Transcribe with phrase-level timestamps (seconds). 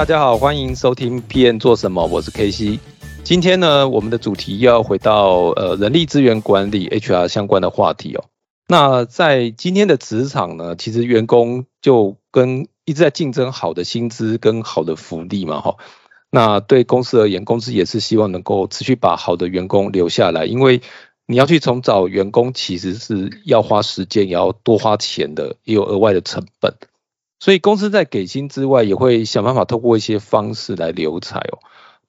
[0.00, 2.78] 大家好，欢迎收听 PM 做什么，我是 KC。
[3.22, 8.24] 今天呢，我们的主题要回到呃人力资源管理 HR 相关的话题哦。
[8.66, 15.76] 那在今天的职场呢，其实员工就跟一直在竞争好的薪资跟好的福利嘛，哈。
[16.30, 20.80] 那对公司而言，公司也是希望能够持续把好的员工留下来，因为
[21.26, 26.72] 你要去重找员工，其实是要花时间，也要多花钱的，也有额外的成本。
[27.40, 31.58] 所以公司在给薪之外，也会想办法透过一些方式来留才哦，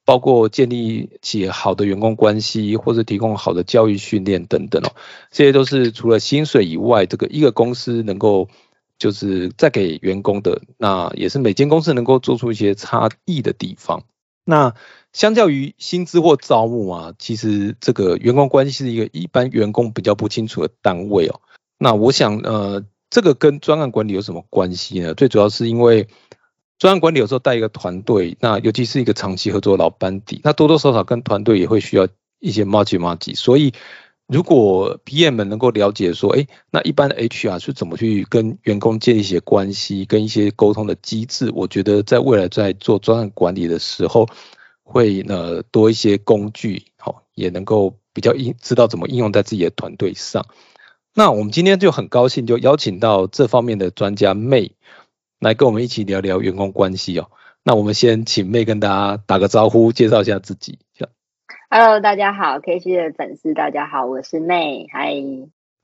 [0.04, 4.92] 包括建立起好的员工关系，或者提供好的教育训练等等哦，
[5.30, 8.50] 这些都是除了薪水以外，这个一个公司能够
[8.98, 14.04] 就是在给员工的，那也是每间公司能够做出一些差异的地方。
[14.44, 14.74] 那
[15.14, 21.40] 相较于薪资或招募啊，其实这个员工关系是一个一般员工比较不清楚的单位哦。
[21.78, 22.84] 那我想呃。
[23.12, 25.12] 这个跟专案管理有什么关系呢？
[25.12, 26.08] 最主要是因为
[26.78, 32.08] 专案管理有时候带一个团队，那尤其是一个长期合作老班底，那多多少少跟团队也会需要
[32.40, 33.74] 一些 m a g i m a g 所以
[34.26, 44.26] 如果 PM 们能够了解说，哎，那一般的 HR 是怎么去跟员工建立一些关系，跟一些沟通的机制，我觉得在未来在做专案管理的时候，
[44.82, 50.46] 会呃多一些工具，好，也能够比较应知道怎么应用在自己的团队上。
[51.14, 54.72] 那我们今天就很高兴，就邀请到这方面的专家妹
[55.40, 57.30] 来跟我们一起聊聊员工关系哦。
[57.62, 60.78] 那我们先请妹跟大家打个招呼，介绍一下自己。
[61.68, 64.86] Hello，大家好，K C 的粉丝大家好，我是妹。
[64.90, 65.12] 嗨，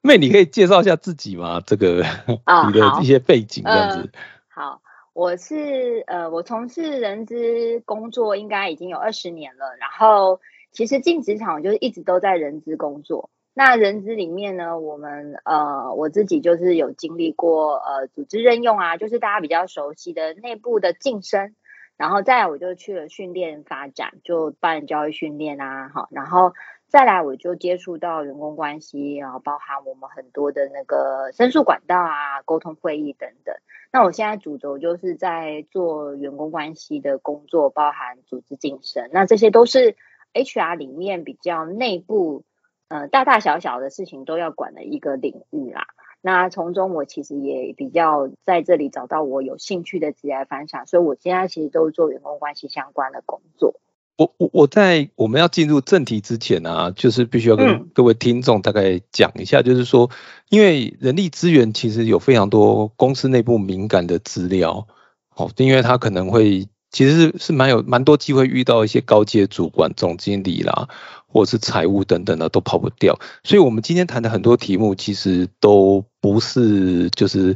[0.01, 1.63] 妹，你可以介绍一下自己吗？
[1.67, 2.03] 这个
[2.67, 4.11] 你的一些背景这样子。
[4.49, 4.81] 好，
[5.13, 10.41] 我是呃，我从事人资工作应该已经有二十年了，然后
[10.73, 13.29] 其实进职场就是一直都在人资工作。
[13.59, 21.57] 那人资里面呢，我们呃我自己就是有经历过呃组织任用啊，就是大家比较熟悉的内部的晋升，
[21.97, 26.53] 然后再来我就去了训练发展，就办教育训练啊，好，然后
[26.87, 33.57] 再来我就接触到员工关系，然后包含我们很多的那个申诉管道啊、沟通会议等等。
[33.91, 39.97] 那我现在主轴就是在做员工关系的工作，包含组织晋升，那这些都是
[40.33, 42.45] HR 里面比较内部。
[42.89, 45.87] 呃，大大小小的事情都要管的一个领域啦。
[46.21, 53.81] 那从中我其实也比较在这里找到我有兴趣的职业方向，所以我现在其实都是做员工关系相关的工作。
[54.17, 60.11] 我我我在我们要进入正题之前呢，就是必须要跟各位听众大概讲一下，就是说，
[60.49, 64.89] 因为人力资源其实有非常多公司内部敏感的资料，
[65.37, 70.89] 哦，因为他可能会其实是是蛮有蛮多机会遇到一些高阶主管、总经理啦。
[71.31, 77.55] 或是财务等等的都跑不掉，所以我们今天谈的很多题目其实都不是就是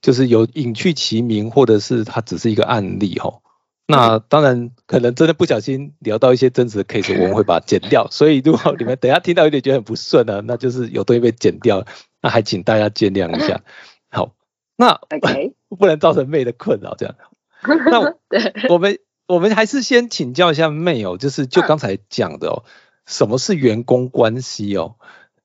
[0.00, 3.40] 就是有隐去其名，或者是它只是一个案例哈。
[3.90, 8.06] 那当然可能真的不小心聊到一些真实的 case，我们会把它剪掉。
[8.10, 11.84] 所以如果你们等下听到有点觉得很不顺呢，那就是有东西被剪掉，
[12.22, 13.62] 那还请大家见谅一下。
[14.10, 14.34] 好，
[14.76, 15.00] 那
[15.76, 17.14] 不能造成妹的困扰这样。
[17.90, 18.14] 那
[18.68, 22.64] 我们我们还是先请教一下妹哦，就是就刚才讲的哦。
[23.08, 24.96] 什么是员工关系哦？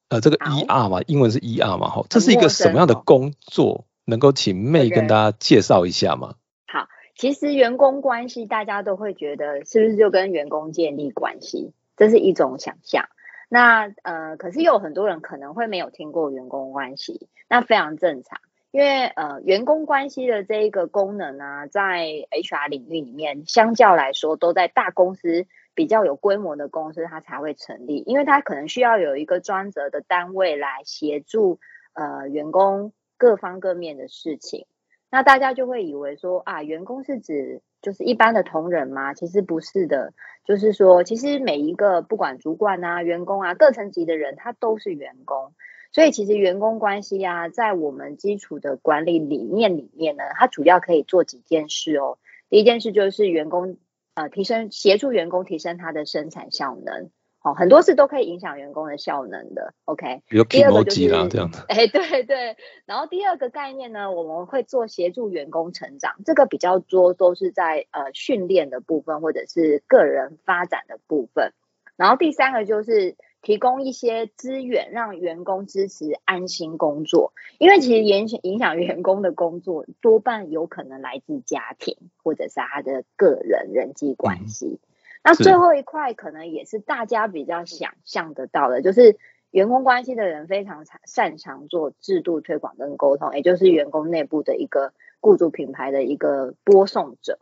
[0.10, 3.86] 呃，这个 E R 嘛，英文是 E R 嘛，哈，这是一个什么样的工作？
[4.06, 6.36] 能够请妹跟大家介绍一下吗？
[6.68, 11.72] 好，其实员工关系大家都会觉得是不是就跟员工建立关系？
[11.96, 13.08] 这是一种想象。
[13.48, 18.42] 那呃，可是有很多人可能会没有听过员工关系，那非常正常，
[18.72, 25.48] 因为呃，员工关系的这一个功能啊，在 H R 领域里面，相较来说都在大公司。
[25.76, 31.60] 比较有规模的公司，它才会成立，因为它可能需要有一个专责的单位来协助
[31.94, 34.68] 呃员工各方各面的事情。
[35.10, 39.14] 那大家就会以为说啊，员工是指就是一般的同仁吗？
[39.14, 40.14] 其实不是的，
[40.46, 45.54] 就是说其实每一个不管主管啊、员工啊、各层级的人，他都是员工。
[45.92, 52.18] 所以其实员工关系啊，在我们基础的管理理念里面呢，它主要可以做几件事哦。
[52.50, 53.78] 第一件事就是员工。
[54.16, 57.10] 呃，提升协助员工提升他的生产效能，
[57.42, 59.74] 哦，很多事都可以影响员工的效能的。
[59.86, 61.66] OK，比如第二个 emoji 就是啦这样子。
[61.70, 62.56] 哎，对对。
[62.86, 71.54] 然后第二个概念呢，我们会做协助员工成长，这个比较多都是在呃训练的部分或者是个人发展的部分。
[71.96, 77.34] 然后第三个就是提供一些资源，让员工支持安心工作。
[77.60, 84.80] 因为其实影响影响员工的工作，多半有可能来自家庭或者是他的个人人际关系。
[85.24, 89.18] 那最后一块可能也是大家比较想象得到的，就是
[89.52, 97.40] 员工关系的人非常擅擅长做制度推广跟沟通，也就是员工内部的一个雇主品牌的一个播送者。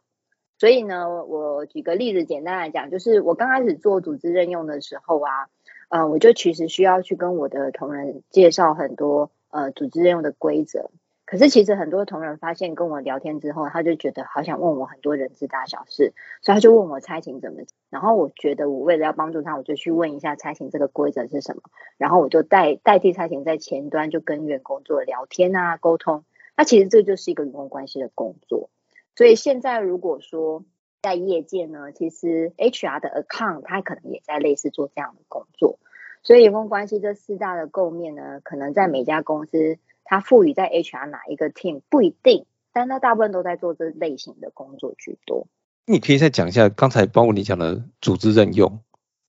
[0.57, 5.47] 所以呢，我举个例子，简单来讲，就是我刚开始做组织任用的时候啊，
[5.91, 10.89] 呃，我就其实需要去跟我的同仁介绍很多呃组织任用的规则。
[11.25, 17.61] 可是其实很多同仁发现跟我聊天之后，他就觉得好想问我很多人资大小事，所以他就问我差勤怎么。
[17.89, 21.61] 然后我觉得我为了要帮助他，我就去问一下差勤这个规则是什么，
[21.97, 26.23] 然后我就代代替差勤在前端就跟员工做聊天啊沟通。
[26.55, 28.69] 那其实这就是一个员工关系的工作。
[29.15, 30.63] 所以现在如果说
[31.01, 35.79] 在业界呢，其实 HR 的 account 它可能也在类似做这样的工作。
[36.23, 45.47] 所以员工关系这四大的构面呢，可能在每家公司它赋予在 HR 哪一个 team 不一定，但它大部分都在做这类型的工作居多。
[45.87, 48.81] 你可以再讲一下刚才包括你讲的组织任用、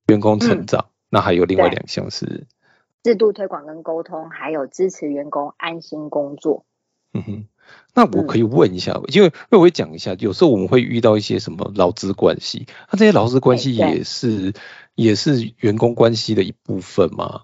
[0.08, 2.46] 员工成长，那还有另外对两项是，
[3.02, 6.66] 制度推广跟沟通，还有支持员工安心工作。
[7.14, 7.48] 嗯哼。
[7.94, 14.54] 那我可以问一下，因为因为我会讲一下，有时候我们会遇到一些什么劳资关系，那这些劳资关系也是
[14.94, 17.42] 也是员工关系的一部分吗？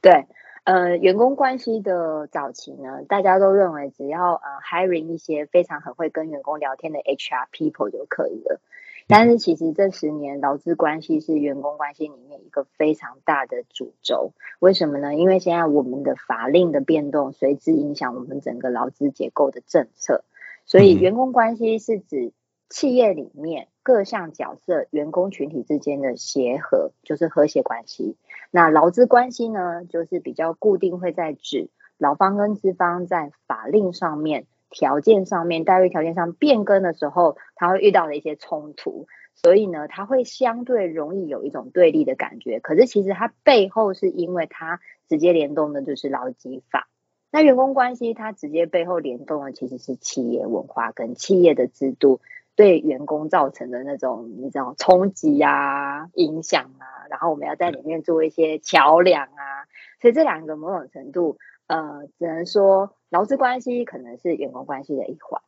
[0.00, 0.26] 对，
[0.64, 8.60] 呃，员工关系的早期呢，大家都认为只要呃 hiring 一些非常很会跟员工聊天的 HR people 就可以了。
[9.08, 14.32] 但是其实这十年劳资关系是员工关系里面一个非常大的主轴。
[14.60, 15.14] 为什么呢？
[15.14, 20.24] 因为现在我们的法令的变动随之影响我们整个劳资结构的政策，
[20.66, 22.32] 所以嗯员工关系是指
[22.68, 28.16] 企业里面各项角色员工群体之间的协和，就是和谐关系。
[28.50, 39.06] 那劳资关系呢，就是比较固定，会在指劳方跟资方在法令上面、条件上面、待遇条件上变更的时候，他会遇到的一些冲突。
[39.40, 42.58] 所以呢，它会相对容易有一种对立的感觉。
[42.58, 46.88] 可是其实它背后是因为它直接联动的就是劳基法。
[47.30, 52.20] 那员工关系它直接背后联动的其实是企业文化跟企业的制度
[52.56, 59.70] 对员工造成的那种你知道冲击啊、影响啊，然后我们要在里面做一些桥梁啊。
[60.00, 61.38] 所以这两个某种程度，
[61.68, 65.40] 呃，只能说劳资关系可能是员工关系的一环，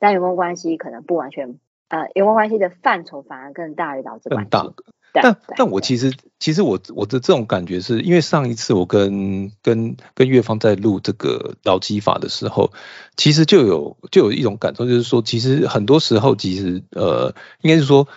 [0.00, 1.58] 但员工关系可能不完全。
[1.88, 4.50] 呃，员工关系的范畴反而更大于劳资关系。
[4.50, 4.74] 更大。
[5.12, 12.70] 但但我其实其实我我的这种感觉是因为上一次我跟跟跟岳芳在录这个劳基法的时候，
[13.16, 18.08] 其实就有就有一种感受，就是说其实很多时候其实呃应该是说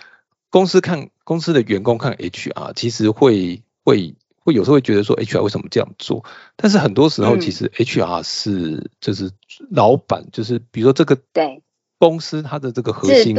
[0.50, 6.24] 公司看公司的员工看 HR，其实会会会有时候会觉得说 HR 为什么这样做，
[6.56, 7.40] 但是很多时候嗯。
[7.40, 9.30] 其实 HR 是就是
[9.70, 11.62] 老板，就是比如说这个对。
[11.98, 13.36] 公司它的这个核心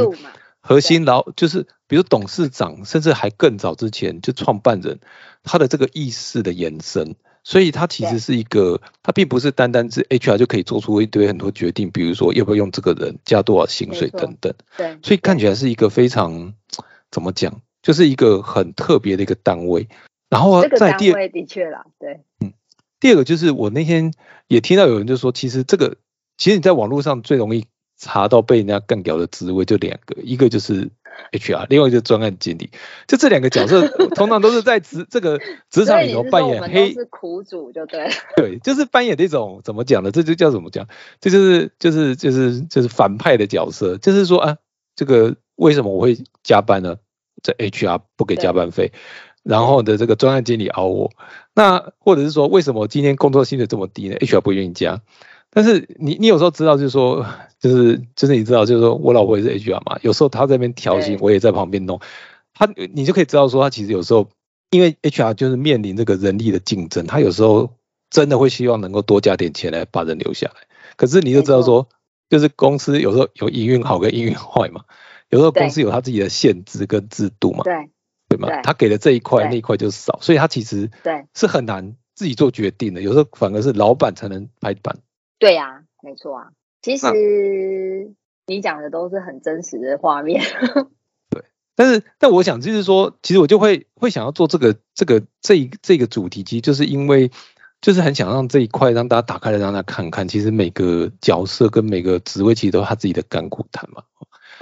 [0.60, 5.00] 核心老就是，比如董事长，甚至还更早之前就创办人，
[5.42, 16.54] 他的这个意识的延伸，所以它其实是一个，它并不是单单是 HR 就可以做出一堆很多决定，比如说要不要用这个人，加多少薪水等等，对，所以看起来来是一个非常
[17.10, 19.88] 怎么讲，就是一个很特别的一个单位。
[20.32, 22.54] 然后在第二位的确啦，对，嗯
[22.98, 24.14] 第二个就是我那天
[24.48, 25.96] 也听到有人就说，其实这个
[26.38, 27.66] 其实你在网络上最容易
[27.98, 30.88] 查到被人家干掉的职位就两个，一个就是
[31.32, 32.70] HR，另外一个就专案经理。
[33.06, 33.86] 就这两个角色
[34.16, 40.10] 通常都是在职这个职场里头扮演黑是苦主就对了，对，就是扮演那种怎么讲呢？
[40.10, 40.88] 这就叫怎么讲？
[41.20, 44.56] 这就是就是就是就是反派的角色，就是说啊，
[44.96, 46.96] 这个为什么我会加班呢？
[47.42, 48.92] 这 HR 不给加班费，
[49.42, 51.10] 然后的这个专案经理熬我，
[51.54, 55.00] 那或者是说为什么今天工作薪水这么低呢？HR 不愿意加，
[55.50, 57.26] 但是你你有时候知道，就是说，
[57.60, 62.00] 就是就是你知道，就是说我老婆也是 HR 嘛，有时候她在那边调薪，我也在旁边弄，
[62.54, 64.28] 她你就可以知道说，她其实有时候
[64.70, 67.74] 因为 HR 就是面临这个人力的竞争，她有时候
[68.10, 70.54] 真的会希望能够多加点钱来把人留下来，
[70.96, 71.88] 可是你就知道说，
[72.30, 74.82] 就是公司有时候有营运好跟营运坏嘛，
[75.30, 77.90] 有时候公司有他自己的限制跟制度嘛，对
[78.36, 78.62] 对吗？
[78.62, 84.98] 他给的这一块那一块就少，所以他其实对是很难自己做决定的，有时候反而是老板才能拍板。
[85.38, 86.52] 对呀、没错啊。
[86.80, 88.12] 其实
[88.46, 90.42] 你讲的都是很真实的画面，
[91.30, 97.30] 对但是，但我想就是说，其实我就会会想要做这个这个这一这个主题，其实就是因为
[97.82, 104.04] 就是很想让这一块让大家打开来，让大家看看，其实每个角色跟每个职位其实都有他自己的甘苦谈嘛。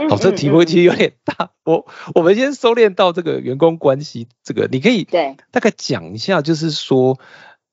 [0.08, 1.50] 好，这题目其实有点大。
[1.64, 7.18] 我我们先收敛到这个员工关系这个，你可以对大概讲一下，就是说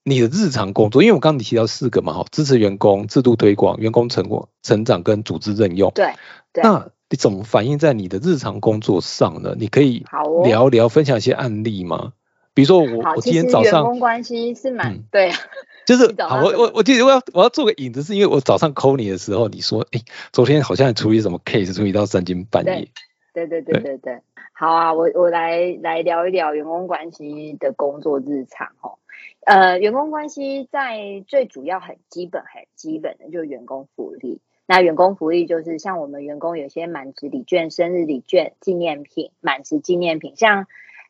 [0.03, 5.89] 你的日常工作，因为我刚刚你提到四个嘛，哈，支持员工、制度推广、员工成果成长跟组织任用。
[5.95, 6.13] 对
[6.51, 6.61] 对。
[6.61, 9.55] 那你怎么反映在你的日常工作上呢？
[9.57, 10.05] 你可以
[10.43, 12.11] 聊聊分享一些案例吗？
[12.57, 15.29] 比如说我我今天早上员工关系是蛮对。
[15.29, 15.37] 啊
[15.85, 20.01] 就是好，我我我记得我要我要做个引子，是因为我早上 call 你的时候，你说，哎，
[20.33, 22.89] 昨天好像处理什么 case，处理到三更半夜。
[23.33, 24.19] 对对对对对，
[24.51, 28.99] 好啊，我我来来聊一聊员工关系的工作日常哦。
[29.45, 34.41] 呃，员工关系在最主要很基本很基本的就是员工福利。
[34.65, 40.67] 那员工福利就是像我们员工有些满值礼券、生日礼券、纪念品、满值纪念品，像。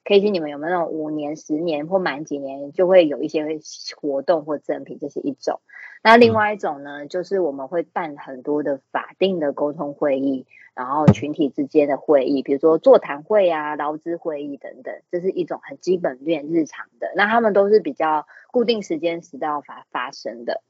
[0.08, 3.60] K T，你们有没有那种五年、十年或满几年就会有一些
[3.98, 4.98] 活动或赠品？
[5.02, 5.60] 这是一种。
[6.02, 17.12] 那另外一种呢，就是我们会办很多的法定的沟通会议，然后群体之间的会议，比如说座谈会啊、劳资会议等等，这是一种很基本面日常的。
[17.18, 20.62] 那他们都是比较固定时间时到发发生的。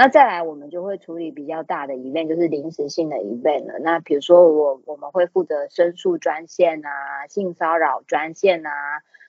[0.00, 3.78] 那再来，我们就会处理比较大的 event，就是临时性的 event 了。
[3.80, 8.70] 那比如说，我我们会负责申诉专线啊、性骚扰专线啊、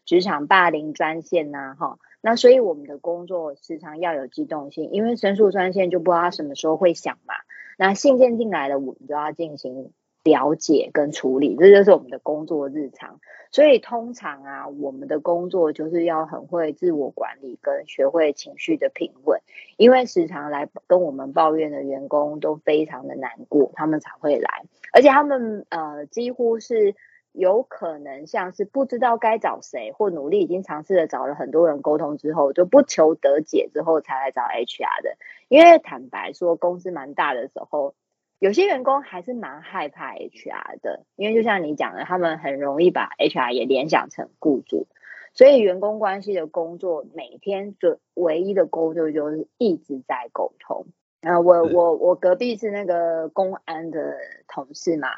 [0.05, 1.99] 职场霸凌专线呐，哈。
[2.21, 7.33] 那所以我们的工作时常要有机动性，因为申诉专线就不知道什么时候会响嘛。
[7.77, 9.91] 那信件进来了，我们就要进行。
[10.23, 13.19] 了解跟处理，这就是我们的工作日常。
[13.51, 19.41] 所以通常啊，我们的工作就是要很会自我管理，跟学会情绪的平稳。
[19.77, 24.63] 因为时常来跟我们抱怨的员工都非常的难过，他们才会来。
[24.93, 26.95] 而且他们呃，几乎是
[27.33, 35.17] 有可能像是不知道该找谁，或努力已经尝试了找了很多人沟通之后，就不求得解之后才来找 HR 的。
[35.49, 37.95] 因为坦白说，公司蛮大的时候。
[38.41, 44.87] 有些员工还是蛮害怕 HR 的，因为就像你讲的，他们很容易把 HR 也联想成雇主，
[45.35, 50.87] 所以员工关系的工作每天就唯一的工作就是一直在沟通。
[51.21, 54.17] 然后我我我隔壁是那个公安的
[54.47, 55.09] 同事嘛，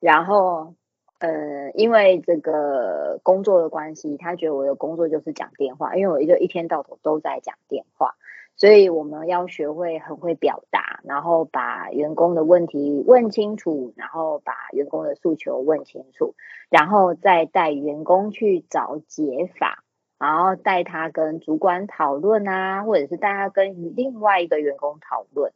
[0.00, 0.74] 然后
[1.20, 8.16] 呃，因为这个工作的关系，他觉得我的工作就是讲电话，因为我一个一天到头都在讲电话。
[8.56, 16.34] 所以我们要学会很会表达，然后把员工的问题问清楚，然后把员工的诉求问清楚，
[16.70, 19.82] 然后再带员工去找解法，
[20.18, 25.52] 然后带他跟主管讨论啊，或者是带他跟另外一个员工讨论。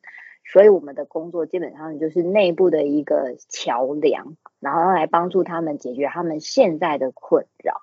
[0.48, 7.82] 所以我们的工作基本上就是内部的一个桥梁，然后来帮助他们解决他们现在的困扰。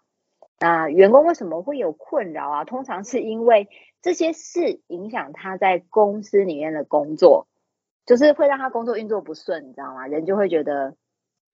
[0.59, 2.63] 那员工为什么会有困扰啊？
[2.63, 3.67] 通常是因为
[4.01, 7.47] 这些事影响他在公司里面的工作，
[8.05, 10.07] 就是会让他工作运作不顺，你知道吗？
[10.07, 10.95] 人就会觉得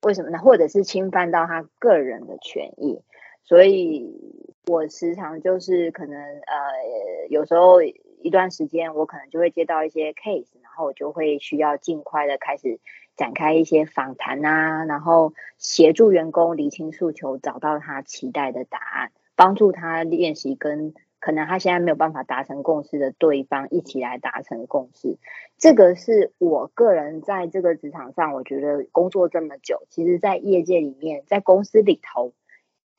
[0.04, 0.38] 为什么呢？
[0.40, 3.02] 或者是侵犯到他个人的权益。
[3.44, 7.78] 所以我时常就是可能呃，有时候
[8.22, 12.80] 一段时间我可能就会接到一些 case，然后我就会需要尽快的开始。
[13.16, 25.18] 展开一些访谈啊，然后协助员工理清诉求，找到他期待的答案，帮助他练习跟可能他现在没有办法达成共识的对方一起来达成共识。
[25.58, 32.32] 这个是我个人在这个职场上，我觉得工作这么久，其实在业界里面，在公司里头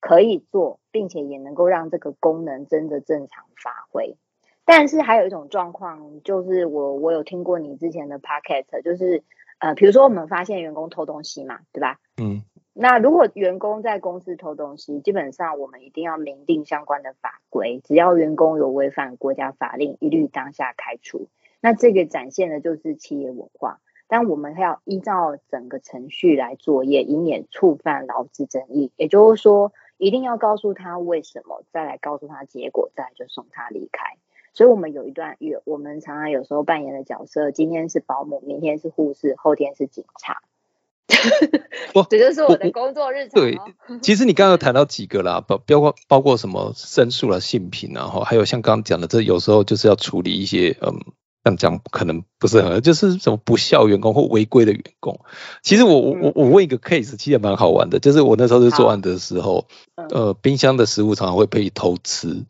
[0.00, 4.18] 可以做，并且也能够让这个功能真的正常发挥。
[4.70, 9.24] 但是还有一种状况，就是我我有听过你之前的 p o c a s t 就是。
[9.62, 11.98] 呃，比如说我们发现员工偷东西嘛，对吧？
[12.16, 12.40] 嗯，
[12.72, 21.28] 那如果员工在公司偷东西，基本上我们一定要明定相关的法规，只要员工有违反国家法令，一律当下开除。
[21.60, 28.90] 那这个展现的就是企业文化，但我们要依照整个程序来作业，以免触犯劳资争议。
[28.96, 34.16] 也就是说，一定要告诉他为什么，再来告诉他结果，再就送他离开。
[34.52, 40.42] 所以，我们有一段有我们常常有时候扮演的角色，今天是保姆，明天是护士，后天是警察。
[42.08, 43.40] 这就是我的工作日常。
[43.40, 43.58] 对，
[44.00, 51.00] 其实你刚刚谈到几个啦，包包括包括什么申诉了性平，然后还有像刚刚讲的，这有时候就是要处理一些嗯，
[51.44, 55.20] 这样讲可能不是很，就是什么不孝员工或违规的员工。
[55.62, 59.66] 其实我我我我问一个 case，其实蛮好玩的，就是我那时候是作案的时候，
[59.96, 62.44] 呃，冰箱的食物常常会被偷吃。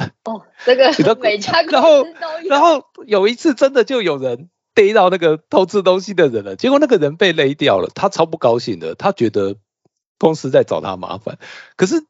[0.24, 2.06] 哦，这个每家然后
[2.48, 9.56] 然后有一次真的就有人逮到那个偷吃东西的人了，结果那个人被勒掉了，他超不高兴的，他觉得
[10.18, 11.38] 公司在找他麻烦。
[11.76, 12.04] 可是，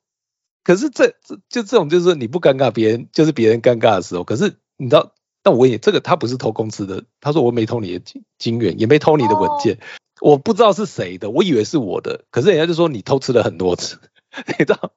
[0.63, 4.25] 可是这这就这种就是说你不尴尬，别人就是别人尴尬的时候。
[4.25, 9.79] 可是你知道，但我问你，这个他不是偷公司的，他说我没偷你的金金元，也没偷你的文件，
[10.21, 13.99] 我不知道是谁的，我以为是我的，可是人家就说你偷吃了很多次，
[14.59, 14.93] 你知道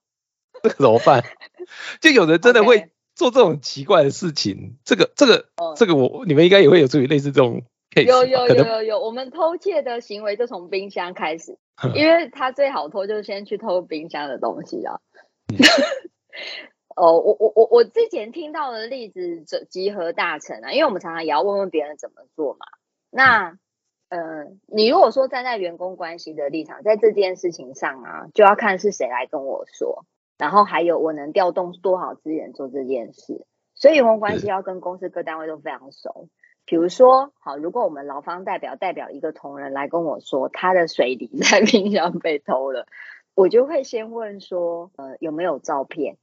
[0.62, 1.24] 这个怎么办？
[2.02, 7.64] 就有人真的会做这种奇怪的事情，这个这个这个我你们应该也会有注意类似这种。
[7.96, 11.60] 有有有有有，我们偷窃的行为就从冰箱开始，
[11.94, 15.00] 因为他最好偷就是先去偷冰箱的东西啊。
[16.96, 22.66] 哦，我我我我之前听到的例子，集集合大成啊，因为我们常常也要问问别人怎么做嘛。
[23.12, 23.60] 那
[24.10, 30.06] 呃，你如果说站在员工关系的立场，在这件事情上啊，就要看是谁来跟我说，
[30.38, 36.30] 然后还有我能调动多少资源做这件事，所以员工关系要跟公司各单位都非常熟。
[36.66, 42.88] 比如说，好，如果我们劳方代表代表一个同仁来跟我说他的水梨 在冰箱被偷了，
[43.36, 46.16] 我就会先问说，呃，有没有照片，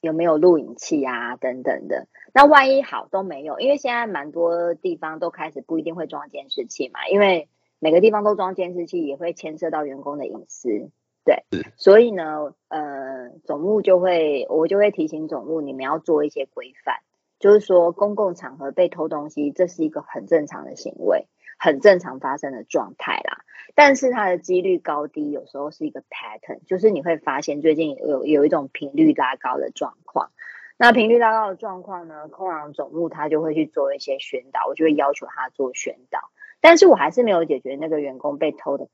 [0.00, 2.08] 有没有录影器啊，等等的。
[2.34, 7.48] 那万一好都没有，因为现在蛮多地方都开始不一定会装监视器嘛，因为
[7.78, 10.90] 每个地方都装监视器也会牵涉到员工的隐私，
[11.26, 11.44] 对，
[11.76, 17.00] 所以呢，呃，总务就会我就会提醒总务，你们要做一些规范。
[17.38, 21.26] 就是说，公共场合被偷东西，这是一个很正常的行为，
[21.58, 23.44] 很正常发生的状态啦。
[23.74, 30.30] 但是它的几率高低，有时候是一个 pattern，就是你会发现最近有有一种频率拉高的状况。
[30.78, 36.30] 那频率拉高的状况呢，空港总务他就会去做一些宣导，我就会要求他做宣导。
[36.62, 38.88] 但是我还是没有解决那个员工被偷的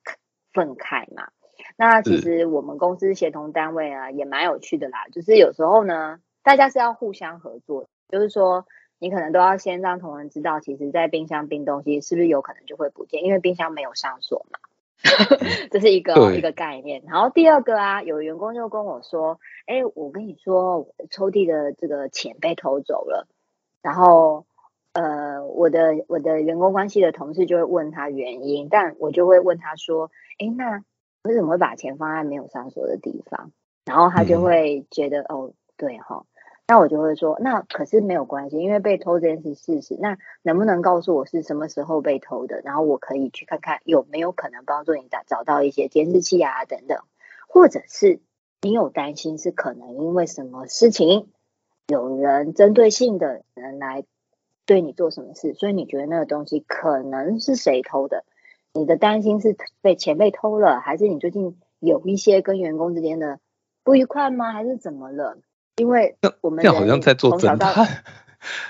[0.52, 1.28] 愤慨嘛。
[1.76, 5.06] 那其实我们公司协同单位啊，也蛮有趣的啦。
[5.12, 7.88] 就是有时候呢，大家是要互相合作。
[8.08, 8.66] 就是说，
[8.98, 14.58] 你可能都要先让同仁知道，其实，在冰箱冰东西是不是有可能就会不见，因为冰箱没有上锁嘛，
[15.72, 17.02] 这是一个一个概念。
[17.06, 23.26] 然后第二个啊，有员工就跟我说：“哎，我跟你说，抽屉的这个钱被偷走了。”
[23.80, 24.44] 然后，
[24.92, 30.84] 呃，我的我的员工关系的同事就会问他原因，但我就会问他说：“哎，那
[31.22, 33.52] 为什么会把钱放在没有上锁的地方？”
[33.84, 36.24] 然后他就会觉得：“哦，对哈。”
[36.68, 39.96] 那我就会说，那可是没有关系，因为被偷这件事事实。
[40.00, 42.62] 那能不能告诉我是什么时候被偷的？
[42.64, 47.00] 然后我可以去看看有没有可能帮助你找找到一些监视器啊等等，
[47.48, 48.20] 或者是
[48.62, 51.28] 你有担心是可能因为什么事情
[51.88, 54.04] 有人针对性的人来
[54.64, 58.24] 对你做什么事，所以你觉得那个东西可能是谁偷的？
[58.74, 63.38] 你的担心是被钱被偷了，还是你最近有一些跟员工之间的
[63.84, 64.52] 不愉快吗？
[64.52, 65.38] 还是怎么了？
[65.76, 67.72] 因为我们好像在做侦探，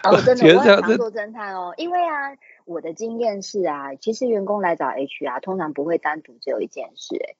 [0.05, 1.75] 哦， 真的，我很常做侦探哦。
[1.77, 7.35] 因为啊，我的经验是啊，其实员工来找 HR 通常不会单独只有一件事，哎，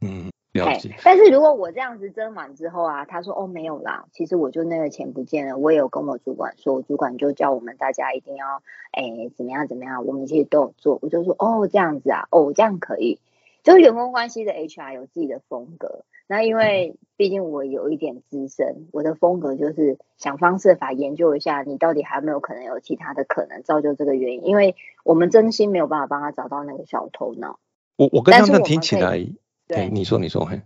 [0.00, 0.94] 嗯，了解。
[1.04, 13.20] 但是如果我这样子争完之后啊，他说哦没有啦，其实我就那个钱不见了，我也有跟我主管说，主管就叫我们大家一定要哎怎么样怎么样，我们其实都有做，我就说哦这样子啊，哦这样可以。
[13.62, 16.04] 就是员工关系的 HR 有自己的风格。
[16.26, 24.46] 那因为毕竟我有一点资深，我的风格就是想方设法研究一下，你到底还有没有可能有其他的可能造就这个原因？
[24.46, 27.58] 因为我们真心没有办法帮他找到那个小头脑。
[27.96, 29.26] 我我跟他们听起来，
[29.76, 30.62] 对你说你说嘿，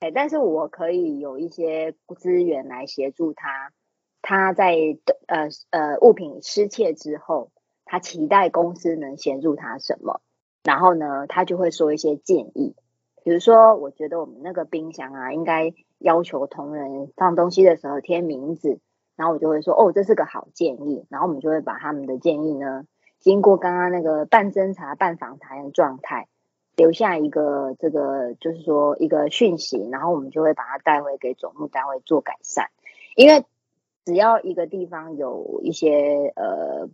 [0.00, 3.72] 哎，但是我可以有一些资源来协助他，
[4.22, 4.76] 他在
[5.26, 7.50] 呃呃物品失窃之后，
[7.84, 10.20] 他期待公司能协助他什么，
[10.62, 12.74] 然后呢，他就会说一些建议。
[13.22, 18.80] 比如说，我觉得我们那个冰箱啊，应该要求同仁放东西的时候贴名字，
[19.16, 21.06] 然后我就会说，哦，这是个好建议。
[21.08, 22.84] 然后我们就会把他们的建议呢，
[23.20, 26.28] 经过刚刚那个半侦查、半访谈的状态，
[26.76, 32.70] 留下一个这个就是说一个讯息，然后我们就会把它带回给总务单位做改善。
[33.16, 33.44] 因为
[34.04, 36.88] 只要一个地方有一些呃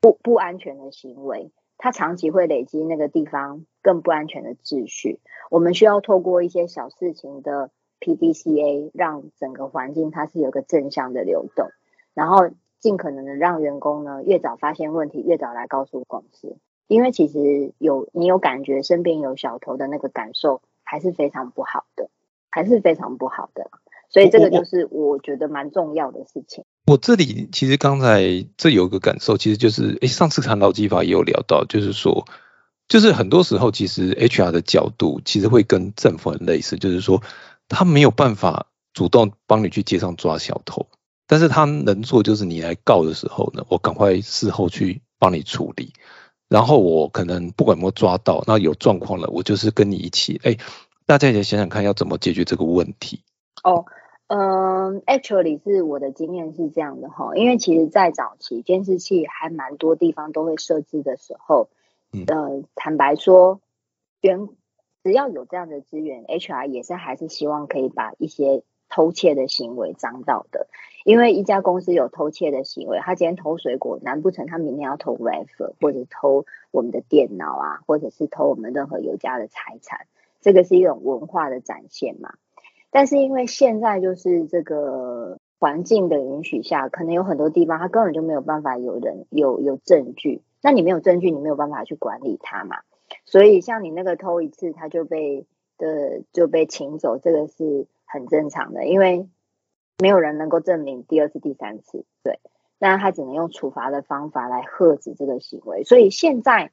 [0.00, 1.50] 不不安全的行为。
[1.78, 5.20] 它长期会累积那个地方更不安全的秩序。
[5.50, 7.70] 我们需要透过一些小事情的
[8.00, 11.68] PDCA，让整个环境它是有个正向的流动，
[12.14, 12.48] 然后
[12.80, 16.56] 尽可能的让员工呢越早发现问题，越早来告诉公司。
[16.88, 22.08] 因为其实有你有感觉身边有小偷的那个感受还是非常不好的，
[22.50, 23.70] 还是非常不好的。
[24.08, 26.64] 所以这个就是我觉得蛮重要的事情。
[26.86, 32.24] 我这里其实刚才这有个感受，其实就是，诶，上次谈劳基法也有聊到，就是说，
[32.86, 37.20] 就是很多时候其实 HR 的角度其实会跟政府很类似，就是说
[37.68, 40.86] 他没有办法主动帮你去街上抓小偷，
[41.26, 45.92] 但是他能做就是你来告的时候呢，我赶快事后去帮你处理，
[46.48, 50.56] 然后我可能不管有没有抓到，那有状况了，我就是跟你一起，哎。
[51.08, 53.22] 大家也想想看要怎么解决这个问题。
[53.62, 53.84] 哦，
[54.26, 61.68] 嗯，actually 是我的经验是这样的哈，因为其实，在早期监视器还蛮多地方都会设置的时候，
[62.26, 63.60] 呃，坦白说，
[64.20, 64.48] 原
[65.04, 70.66] 只要有这样的资源，HR 也是还是希望可以把一些偷窃的行为脏到的。
[71.04, 80.06] 因为一家公司有偷窃的行为，他今天偷水果，难不成他明天要偷 w i f 或者偷我们的电脑啊，或者是偷我们任何有家的财产？
[80.40, 82.34] 这个是一种文化的展现嘛？
[82.90, 92.78] 但是因为现在就是这个环境的允许下，可能有很多地方他根本就没有办法有人有有证据，那你没有证据，你没有办法去管理他嘛？
[93.24, 95.46] 所以像你那个偷一次他就被
[95.78, 99.28] 的就被请走，这个是很正常的，因为。
[99.98, 102.38] 没有人能够证明第二次、第三次，对，
[102.78, 106.70] 那他只能用处罚的方法来遏止这个行为，所以现在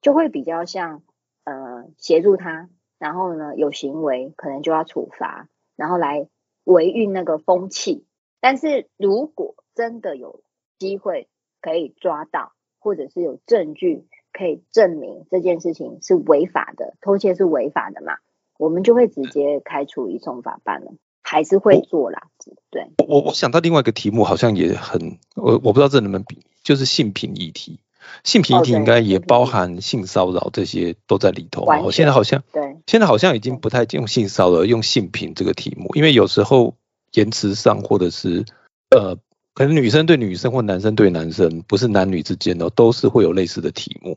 [0.00, 1.02] 就会比较像，
[1.44, 6.30] 呃，协助他，然后呢有行为可能就要处罚，然后来
[6.64, 8.06] 维运那个风气。
[8.40, 10.42] 但是如果真的有
[10.78, 11.28] 机会
[11.60, 18.16] 可以抓到，或者是有证据可以证明这件事情是违法的，偷窃是违法的嘛，
[18.62, 20.92] 我们就会直接开除移送法办了。
[21.24, 22.24] 还是会做啦，
[22.70, 22.90] 对。
[23.08, 27.78] 我我想到另外一个题目，好像也很，我我不知道这能不能比，就是性平议题。
[28.24, 31.64] 性平议题应该也包含性骚扰这些都在里头。
[31.84, 36.74] 我现在好像，对，现在好像已经不太用性骚扰，用性平这个题目，因为有时候
[37.12, 38.44] 言辞上或者是
[38.90, 39.16] 呃，
[39.54, 44.16] 可能女生对女生或男生对男生，不是男女之间的，都是会有类似的题目。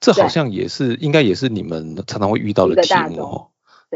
[0.00, 3.48] 这好像也是应该也是你们常常会遇到的题目哦。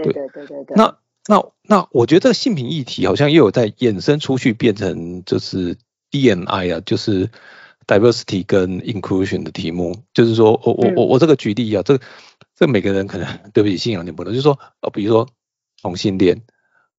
[0.05, 0.77] 对对对对对。
[0.77, 0.97] 那
[1.29, 5.77] 那那我觉得这个性平议题好像又有在衍生出去，变成就是
[6.13, 7.31] DNI 啊，就是
[7.87, 9.97] diversity 跟 inclusion 的题目。
[10.15, 11.99] 就是说我我我我这个举例啊，这
[12.55, 15.29] 这每个人可能对不起信仰点不同，就是说呃，比如说
[15.83, 16.43] 同性恋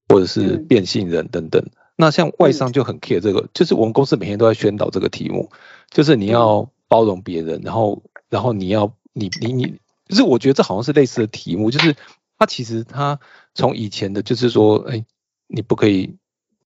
[0.08, 1.64] 或者是变性人等等。
[1.96, 5.50] 那像外商就很 care 这个，就是我们公司每天都在宣导这个题目，
[5.90, 11.96] 就是你要包容别人，然后然后你要你你你，就是我觉得这好像是类似的题目，就是。
[12.38, 13.18] 他其实他
[13.54, 15.04] 从以前的，就是说，哎，
[15.48, 16.16] 你不可以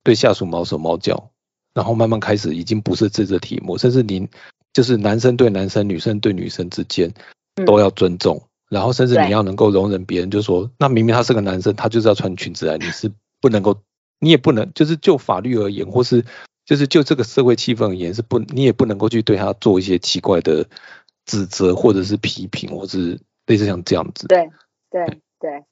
[0.03, 1.31] 对下属毛手毛脚，
[1.73, 4.29] 然后慢慢开始已经不是这个题目，甚至您
[4.75, 7.15] 就是男生对男生、女生对女生之间
[7.65, 13.81] 都要尊重，然后甚至你要能够容忍别人，就说那明明他是个男生，他就是要穿裙子来，你是不能够，
[14.19, 16.25] 你也不能就是就法律而言，或是
[16.67, 20.69] 就是就这个社会气氛而言，是不你也不能够去对他做一些奇怪的
[21.25, 24.27] 指责或者是批评，或是类似像这样子。
[24.27, 24.51] 对
[24.91, 25.07] 对。
[25.07, 25.21] 对，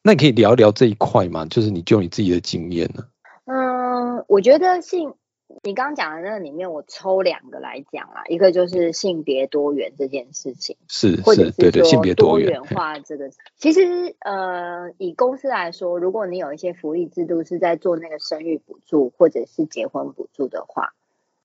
[0.03, 1.47] 那你可以聊一聊这一块吗？
[1.47, 3.05] 就是你就你自己的经验呢？
[3.47, 5.15] 嗯，我觉得性，
[5.63, 20.95] 你刚刚讲的那个里面，我抽两个来讲啊，一个就是性别多元这件事情，是，或者是说性别多元化这个，其实呃，以公司来说，如果你有一些福利制度是在做那个生育补助或者是结婚补助的话。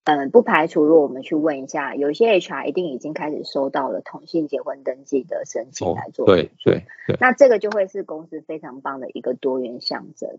[0.05, 6.27] 嗯，不排除如果我们去问一下，有些 HR 一定已经开始收到了同性结婚登记的申请来做。
[6.27, 7.17] 对对对。
[7.19, 10.29] 那这个就会是公司非常棒的一个多元象征。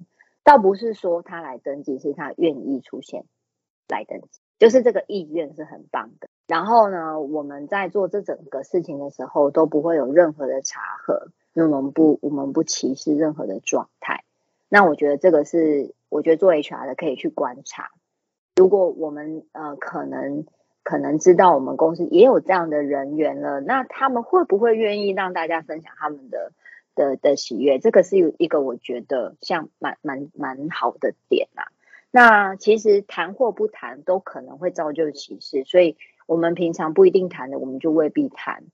[0.44, 3.24] 倒不是说他来登记，是他愿意出现
[3.88, 6.28] 来登记，就是这个意愿是很棒的。
[6.46, 14.22] 然后呢，我们在做这整个事情的时候都不会有任何的查核，因为我们不我们不歧视任何的状态。
[14.68, 17.90] 那我觉得这个是我觉得做 HR 的可以去观察。
[18.56, 20.46] 如果我们呃可能
[20.82, 26.52] 可能知道我们公司也有这样的人员了，那他们会不会愿意让大家分享他们的
[26.94, 27.78] 的的喜悦？
[27.78, 31.68] 这个是有一个我觉得像蛮蛮蛮好的点啊。
[32.10, 38.64] 那其实谈或不谈都可能会造就歧视，所以我们平常不一定谈的，我们就未必谈。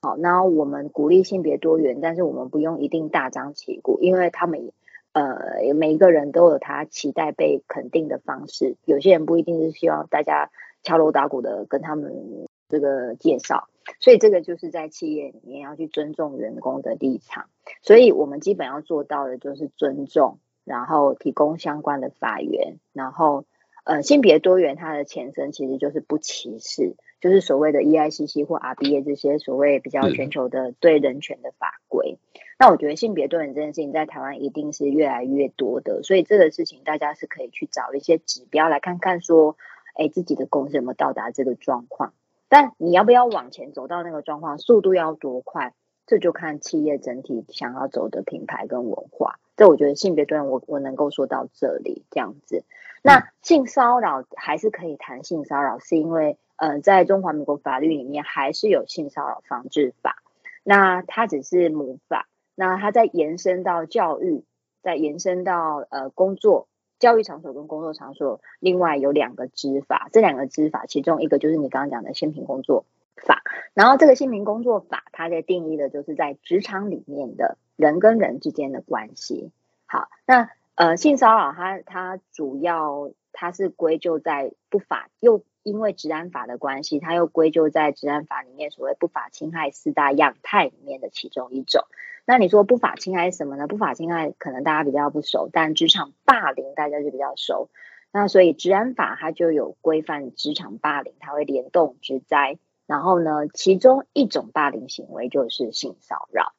[0.00, 4.72] 好，那我们鼓励性别多元，但是我们不用一定大张旗鼓，因为他们也。
[5.14, 8.76] 呃，每一个人都有他期待被肯定的方式。
[8.84, 10.50] 有些人不一定是希望大家
[10.82, 13.68] 敲锣打鼓的跟他们这个介绍，
[14.00, 17.48] 所以这个就是在企业里面要去尊重员工的立场。
[17.80, 23.44] 所以我们基本要做到的就是尊重，然后提供相关的法源，然后
[23.84, 32.18] 呃性别多元它的前身其实就是不歧视，就是所谓的 EICC 或 RBA 这些所谓比较全球的对人权的法规。
[32.58, 39.56] 那我觉得性别多元这件事情在台湾一定是越来越多的，所以这个事情大家是可以去找一些指标来看看，说，
[39.94, 42.12] 哎，自己的公司有没有到达这个状况？
[42.50, 45.72] 但你要不要往前走到那个状况，速度要多快，
[46.06, 49.40] 这就看企业整体想要走的品牌跟文化。
[49.56, 52.64] 这我觉得性别多元，我我能够说到这里这样子。
[53.02, 60.22] 那性骚扰还是可以谈性骚扰，是因为，呃，在中华民国法律里面还是有性骚扰防治法，
[60.62, 62.26] 那它只是母法。
[62.54, 64.44] 那它再延伸到教育，
[64.80, 66.66] 再延伸到呃工作
[66.98, 73.42] 教育场所跟工作场所，另外有两个执法，这两个执法其中一个就是你刚刚讲的性平工作法，
[73.74, 79.50] 然后这个性平工作法它在定义的就是在职场里面的人跟人之间的关系。
[79.84, 85.44] 好，那呃性骚扰它它主要它是归咎在不法又。
[85.64, 91.86] 因为治安法的关系，它又归咎在治安法里面所谓不法侵害四大样态里面的其中一种。
[92.26, 93.66] 那你说不法侵害什么呢？
[93.66, 97.70] 不法侵害可能大家比较不熟，但职场霸凌大家就比较熟。
[98.12, 102.58] 那所以治安法它就有规范职场霸凌，它会联动职灾。
[102.86, 106.52] 然后呢，其中一种霸凌行为就是性骚扰。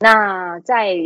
[0.00, 0.96] 那在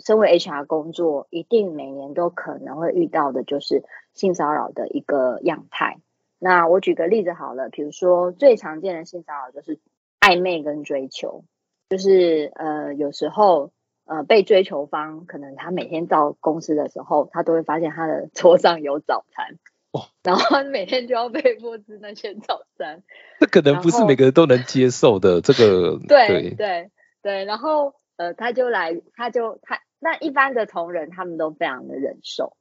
[0.00, 5.98] 身为 HR 工作，一定每年都可能会遇到的就是性骚扰的一个样态。
[6.38, 9.78] 那我举个例子好了，比如说最常见的性骚扰就是
[10.20, 11.44] 暧昧跟追求，
[11.88, 13.70] 就是呃有时候
[14.04, 19.58] 呃被追求方可能他每天到公司的时候，他都会发现他的 桌上有早餐，
[20.22, 23.02] 然后每天就要被布置那些早餐，
[23.40, 26.90] 这可能不是每个人都能接受的，这个对对
[27.22, 32.56] 对，然后呃他就来他就他那一般的同仁他们都非常的忍受。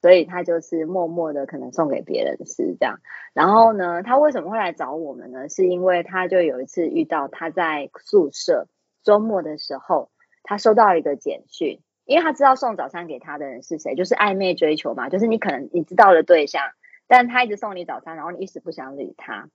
[0.00, 3.00] 所以他就是默默的可能送给别人吃这样，
[3.34, 5.48] 然后呢，他为什么会来找我们呢？
[5.48, 8.68] 是因为他就有一次遇到他在宿舍
[9.02, 10.12] 周末的时候，
[10.44, 16.62] 他收到一个简讯，因为他知道送早餐给他的人是谁，就是暧昧追求嘛，就是你可能你知道的对象，
[17.08, 19.48] 但他一直送你早餐，然后你一时不想理他。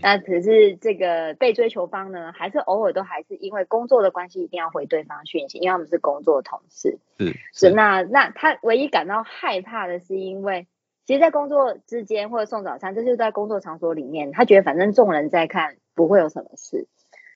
[0.00, 6.98] 那可是这个被追求方呢，还是偶尔都还是因为工作的关系，一定要回对方讯息，因为他们是工作同事。
[7.18, 10.66] 是是，那那他唯一感到害怕的是，因为
[11.04, 16.88] 其实，在工作之间或者送早餐，这就是在工作场所里面，他觉得反正众人在看，不会有什么事。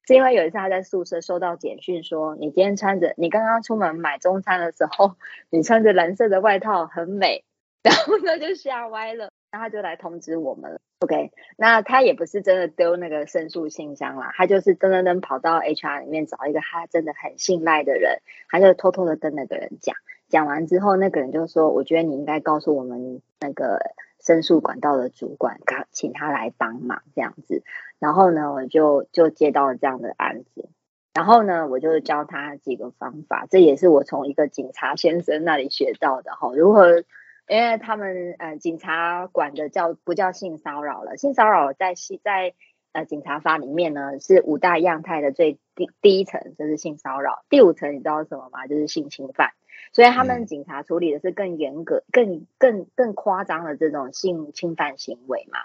[0.07, 5.17] 是因为有一次他在宿舍收到简讯说，你今天穿着，你刚刚出门买中餐的时候，
[5.51, 7.45] 你穿着蓝色的外套很美，
[7.83, 9.31] 然后他就吓歪了。
[9.53, 11.31] 那他就来通知我们了，OK？
[11.57, 19.97] 那他也不是真的丢那个申诉信箱啦，他就是噔噔噔跑到 HR 里面找一个他真的很信赖的人，他就偷偷的跟那个人讲，
[20.29, 23.79] 讲完之后，那个人就说：“我觉得你应该告诉我们那个
[24.21, 25.59] 申诉管道的主管，
[25.91, 27.63] 请他来帮忙这样子。”
[27.99, 30.69] 然后呢，我就就接到了这样的案子，
[31.15, 37.05] 然后呢，我就教他几个方法，这也是我从一个警察先生那里学到的哈，如何。
[37.49, 41.17] 因为他们呃，警察管的叫不叫性骚扰了？
[41.17, 42.55] 性骚扰在系在
[42.91, 48.67] 呃警察法里面呢，是五大样态的最第第一层就是性骚扰，第五层你知道什么吗？
[48.67, 49.53] 就是性侵犯。
[49.93, 55.61] 所以他们警察处理的是更严格、更更更夸张的这种性侵犯行为嘛。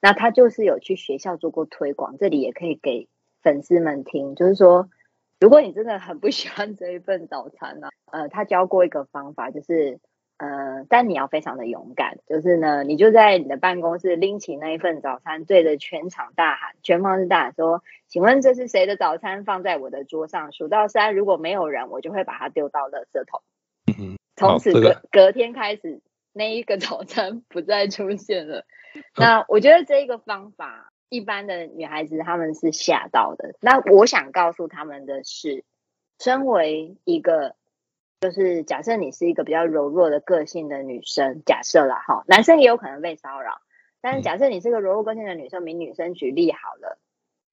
[0.00, 3.06] 那他就是有去学校做过推广，这里也可以给
[3.42, 4.88] 粉丝们听，就是说，
[5.38, 10.00] 如果你真的很不喜欢这一份早餐呢，呃，他教过一个方法，就是。
[10.38, 19.44] 呃，但你要非常的勇敢，就是呢，你就在你的办公室拎起那一份早餐，对着全场大喊，全方位大喊说：“请问这是谁的早餐？
[19.44, 23.42] 放在我的桌上，数到三，如果没有人，我就会把它丢到垃圾桶。”
[24.36, 26.00] 从此隔隔天开始，
[26.32, 28.64] 那一个早餐不再出现了。
[29.16, 33.56] 那我觉得这一个方法，一般的女孩子她们是吓到的。
[33.60, 35.64] 那我想告诉他们的是，
[36.20, 37.56] 身为一个。
[38.20, 43.60] 就是假设你是一个比较柔弱的个性的女生，假设啦哈，男生也有可能被骚扰，
[44.00, 46.98] 但是假设你是个柔弱个性的女生，名女生举例好了，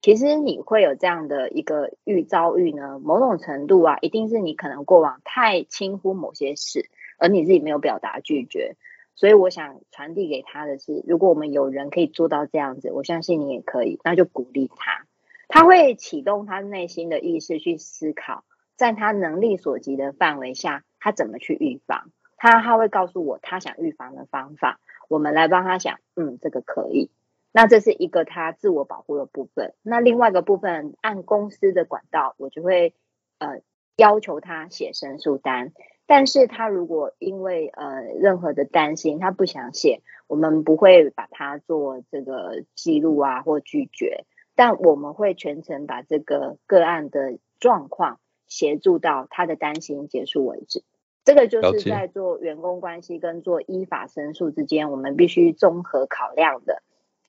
[0.01, 8.75] 其实你会有这样的一个遇遭遇呢，某种程度啊，一定是你可能过往太轻忽某些事，而你自己没有表达拒绝，
[9.13, 15.05] 所以我想传递给他的是，如果我们有人可以做到这样子，我相信你也可以，那就鼓励他，
[15.47, 18.43] 他会启动他内心的意识去思考。
[18.75, 22.11] 在他能力所及的范围下，他怎么去预防？
[22.37, 27.09] 他他会告诉我他想预防的方法，我们来帮他想，嗯，这个可以。
[27.51, 29.73] 那这是一个他自我保护的部分。
[29.81, 32.93] 那另外一个部分，按公司的管道，我就会
[33.39, 33.61] 呃
[33.95, 35.71] 要求他写申诉单。
[36.05, 48.19] 但是他如果因为呃任何的担心，他不想写，我们不会把他做这个记录啊或拒绝，但我们会全程把这个个案的状况。
[48.47, 50.83] 协助到他的担心结束为止，
[51.23, 56.83] 这个就是在做员工关系跟做依法申诉之间，我们必须综合考量的。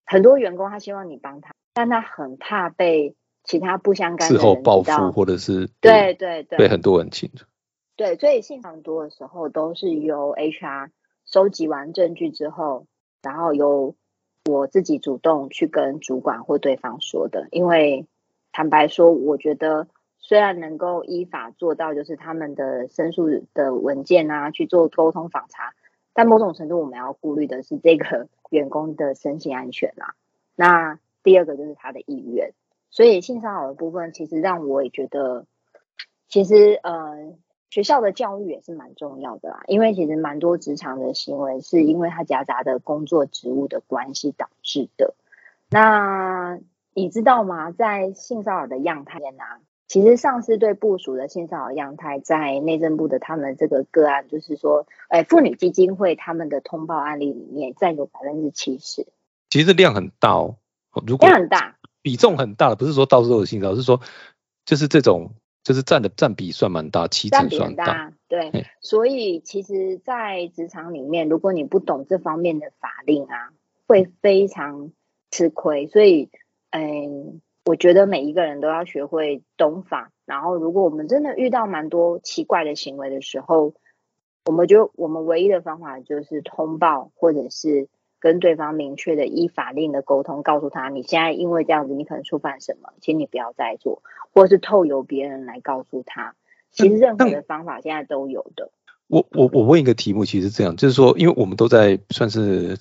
[0.04, 7.46] 很多员工他希望你帮他，但他很怕被其他不相干事后报复，或者是对对对，被很多人清楚。
[7.96, 10.90] 对，所以信访多的时候都是由 HR
[11.24, 12.86] 收集完证据之后，
[13.22, 13.96] 然后由
[14.44, 17.48] 我自己主动去跟主管或对方说的。
[17.50, 18.06] 因为
[18.52, 19.88] 坦白说，我觉得。
[20.28, 25.72] 虽然能够依法做到，就是他们的申诉的文件啊去做沟通访查，
[26.14, 30.16] 但某种程度我们要顾虑的是这个 员工的身心安全啦。
[30.56, 32.54] 那第二个就是他的意愿，
[32.90, 35.46] 所以性骚扰的部分其实让我也觉得，
[36.26, 37.32] 其实呃
[37.70, 45.14] 学校的教育也是蛮重要的啦，因为其实蛮多职场的行为是因为他夹杂的工作职务的关系导致的。
[45.70, 46.58] 那
[46.94, 47.70] 你知道吗？
[47.70, 59.06] 在性骚扰的样态啊，其实上司对部署的性骚扰样态，在内政部的他们这个个案，就是说，哎，妇女基金会他们的通报案例里面占有百分之七十。
[59.48, 60.56] 其实量很大哦，
[61.06, 64.00] 如果量很大，比重很大的，不是说到处都有性骚扰，是说
[64.64, 65.30] 就是这种，
[65.62, 68.12] 就是占的占比算蛮大，七成算大。
[68.28, 73.52] 对，所以其实，在职场里面，如果你不懂这方面的法令啊，
[73.86, 74.90] 会非常
[75.30, 75.86] 吃亏。
[75.86, 76.30] 所以。
[76.70, 80.12] 嗯，我觉得每一个人都要学会懂法。
[80.24, 83.74] 然后，如果我们真的遇到蛮多奇怪的行为的时候，
[84.44, 87.88] 我们就我们唯一的方法就是通报，或者是
[88.20, 94.02] 跟对方明确的依法令的沟通，告诉他你现在因为这样子，你可能触犯什么，请你不要再做，
[94.32, 96.34] 或者是透由别人来告诉他。
[96.70, 98.70] 其实任何的方法现在都有的。
[99.08, 102.76] 我我我问一个题目，其实这样就是说，因为我们都在算是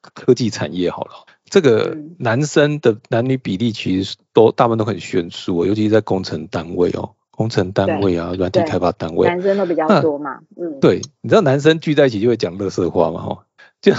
[0.00, 1.12] 科技产业好了。
[1.50, 10.40] 这个男生的男女比例其实都大部分都很悬殊，尤其是在工程单位哦，工程单位啊，软体开发单位，男生都比较多嘛。
[10.56, 13.46] 嗯，对，你知道男生聚在一起就会讲乐色话嘛，哈，
[13.80, 13.94] 就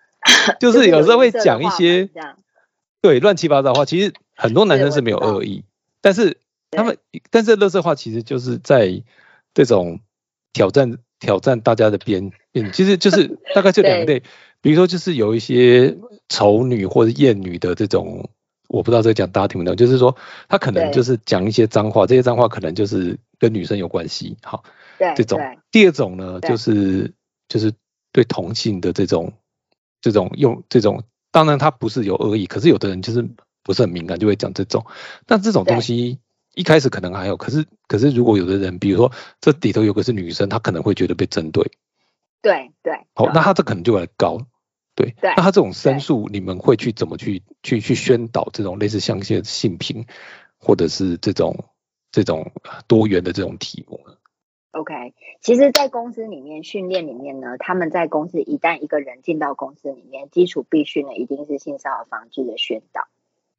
[0.58, 2.08] 就是有时候会讲一些
[3.02, 3.84] 对乱七八糟话。
[3.84, 5.64] 其实很多男生是没有恶意，
[6.00, 6.38] 但是
[6.70, 6.96] 他们，
[7.30, 9.02] 但是乐色话其实就是在
[9.52, 10.00] 这种
[10.54, 14.22] 挑战挑战大家的边边，其实就是 大概就两类。
[14.62, 15.96] 比如说，就是有一些
[16.28, 18.30] 丑女或者艳女的这种，
[18.68, 20.16] 我不知道这讲大家听不懂，就是说
[20.48, 24.64] 他可能就是讲一些脏话，这些脏话可能就是跟女生有关系，好，
[24.98, 25.40] 对，这种。
[25.70, 27.12] 第二种呢，就是
[27.48, 27.72] 就是
[28.12, 29.34] 对同性的这种
[30.00, 33.28] 这种用这种，当然他不是有恶意，可是有的人就是
[33.62, 34.86] 不是很敏感，就会讲这种。
[35.26, 36.18] 但这种东西
[36.56, 41.70] 一开始可能还有，可是可是如果有的人，比如说这里头有个是女生，她可能会觉得被针对。
[42.40, 44.38] 对对，好，那她这可能就会高，
[44.94, 50.06] 对，那她这种申诉，你们会去怎么去去去宣导这种类似像一些性平，
[50.58, 51.66] 或者是这种
[52.10, 52.50] 这种
[52.88, 54.14] 多元的这种题目呢
[54.70, 63.08] ？OK，其实，在公司里面训练里面呢，他们在公司一旦一个人进到公司里面，基础必须呢一定是性骚扰防治的宣导。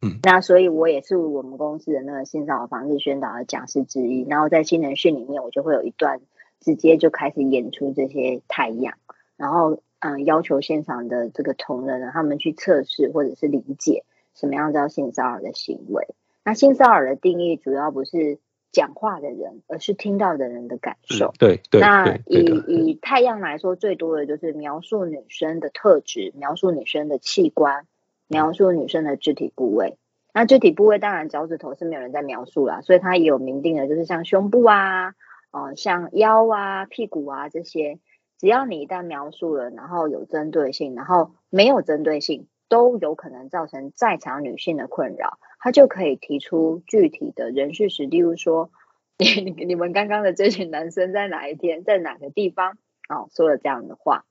[0.02, 6.20] 嗯，那所以我也是我们公司的那个性骚扰防治宣导的讲师之一，然后在新人训里面，我就会有一段。
[6.60, 8.98] 直接就开始演出这些太阳，
[9.38, 16.08] 然后嗯，要求现场的这个同仁呢，他们去测试或者是理解什么样叫性骚扰的行为。
[16.44, 18.40] 那性骚扰的定义主要不是
[18.72, 21.32] 讲话的人，而是听到的人的感受。
[21.38, 21.80] 对对。
[21.80, 27.86] 那以以太阳来说，最多的就是描述女生的特质，描述女生的器官，
[28.28, 29.98] 描述女生的肢体部位。
[30.34, 35.14] 那肢体部位当然脚趾头是没有人在描述啦，所以它也有明定的，就是像胸部啊。
[35.50, 38.00] 哦，像腰啊、屁股啊这些，
[38.38, 48.70] 只要你一旦描述了，然后有针对性，然后没有针对性，都有可能造成在场女性的困扰，他就可以提出具体的人事实，例如说，
[49.18, 49.26] 你
[49.66, 54.26] 你们刚刚的这群男生在哪一天，在哪个地方，哦，说了这样的话，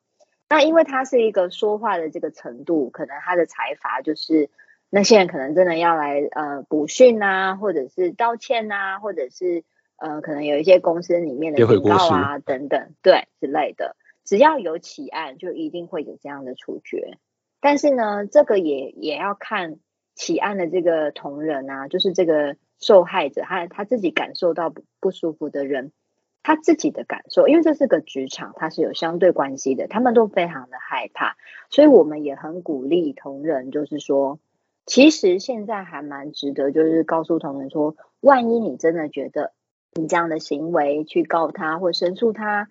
[0.48, 4.50] 那因为他是一个说话的这个程度，可能他的财阀就是
[4.90, 9.64] 那些人可能真的要来呃补训啊，或者是道歉啊，或者是。
[9.98, 17.16] 呃，可能有一些公司里面的警告啊，等等，对之类的，只要有起案，就一定会有这样的处决。
[17.60, 19.78] 但是呢，这个也也要看
[20.14, 25.92] 起案的这个同仁啊，就是这个受害者，他他自己感受到不不舒服的人，
[26.46, 31.36] 他自己的感受，因为这是个职场，它是有相对关系的，他们都非常的害怕，
[31.70, 34.38] 所以我们也很鼓励同仁，就是说，
[34.86, 39.52] 其实现在还蛮值得，就是告诉同仁说，万一你真的觉得。
[39.98, 42.68] 你这样的行为去告他或申诉他，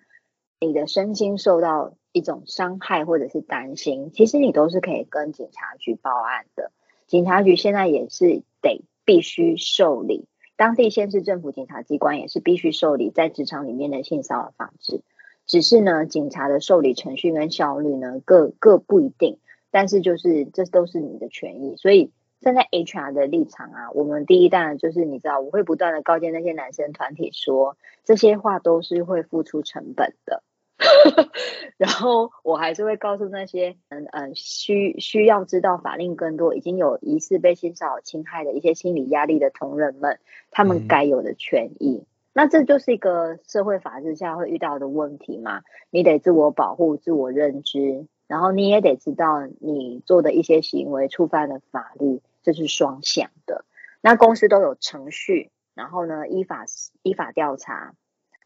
[0.60, 6.70] 你的身心受到一种伤害或者是担心，其实你都是可以跟警察局报案的。
[7.08, 15.02] 警察局现在也是得必须受理，当地县市政府警察机关也是必须受理在职场里面的性骚扰防治。
[15.46, 19.38] 只是呢，警察的受理程序跟效率呢各各不一定，
[19.70, 22.10] 但是就是这都是你的权益，所以。
[22.38, 30.42] 站在 HR 的立场啊，我们第一当然就是你知道，我会不断的告诫那些男生团体说，这些话都是会付出成本的。
[31.78, 40.18] 然后我还是会告诉那些嗯嗯需需要知道法令更多、已经有疑似被性骚扰侵害的一些心理压力的同仁们，
[40.50, 42.04] 他们该有的权益。
[42.32, 45.62] 那这就是一个社会法治下会遇到的问题嘛？
[45.88, 53.64] 你得自我保护、自我认知，然后你也得知道你做的一些行为触犯了法律，这是双向的。
[54.02, 56.66] 那公司都有程序，然后呢依法
[57.02, 57.94] 依法调查。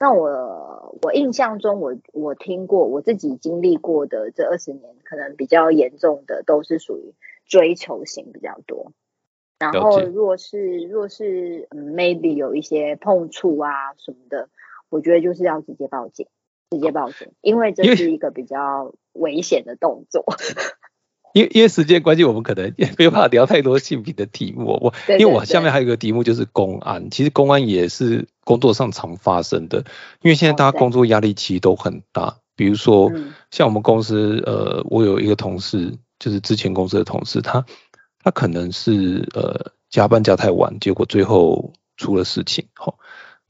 [0.00, 8.92] 那我我印象中，我我听过我自己经历过的这二十年，可能比较严重的都是属于追求型比较多。
[9.58, 14.48] 然后，若是若是嗯，maybe 有一些碰触啊什么的，
[14.88, 16.26] 我觉得就是要直接报警，
[16.70, 20.24] 直接报警，因为这是一个比较危险的动作。
[21.32, 24.78] 因为因为时间关系，我们可能也 没有办法聊太多性别的题目。
[24.80, 29.78] 我因为我下面还有一个题目就是公安，其实公安也是工作上常发生的。
[30.22, 33.10] 因为现在大家工作压力其实都很大，比如说
[33.50, 37.64] 像我们公司，呃，我有一个同事，就是之前公司的同事，他。
[38.22, 42.66] 他可能是呃加班加太晚，结果最后出了事情。
[42.74, 42.98] 好，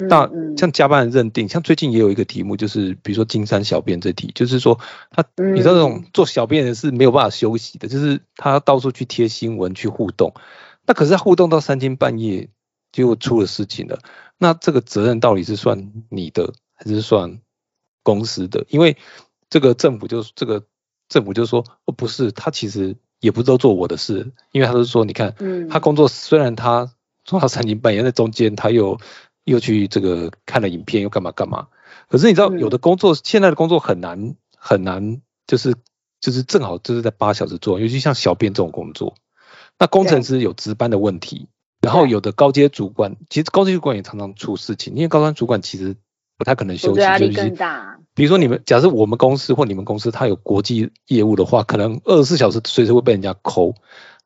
[0.09, 4.78] 那像加班的认定，像最近也有一个题目，就是比如说金山小便这题，就是说
[5.11, 5.24] 他
[5.55, 10.34] 你知道这种做小便的是没有办法休息的，就是他到处去贴新闻去互动，
[10.86, 12.48] 那可是他互动到三更半夜，
[12.92, 13.98] 结果出了事情了。
[14.38, 17.40] 那这个责任到底是算你的还是算
[18.03, 18.64] 公司的？
[18.68, 18.96] 因为
[19.48, 20.64] 这个政府就这个
[21.09, 22.96] 政府就说哦不是，他其实。
[23.20, 25.34] 也不都做我的事，因为他是说，你看，
[25.68, 26.90] 他工作虽然他
[27.22, 28.98] 做到三更半夜，那中间他又
[29.51, 31.68] 又去这个看了影片，又干嘛干嘛。
[32.09, 35.74] 可是你知道，有的工作现在的工作很难很难，就是
[36.20, 39.14] 就是正好就是在八小时做，尤其像小编这种工作，
[39.78, 41.48] 那工程师有值班的问题，
[41.80, 45.96] 然后有的高阶主管，其实高阶主管也常常出事情，因为高端主管其实。
[46.38, 47.98] 不太可能休息，压力更大。
[48.14, 53.74] 比如说你们，假设我们公司或你们公司它有国际业务的话，可能二十四小时随时会被人家抠，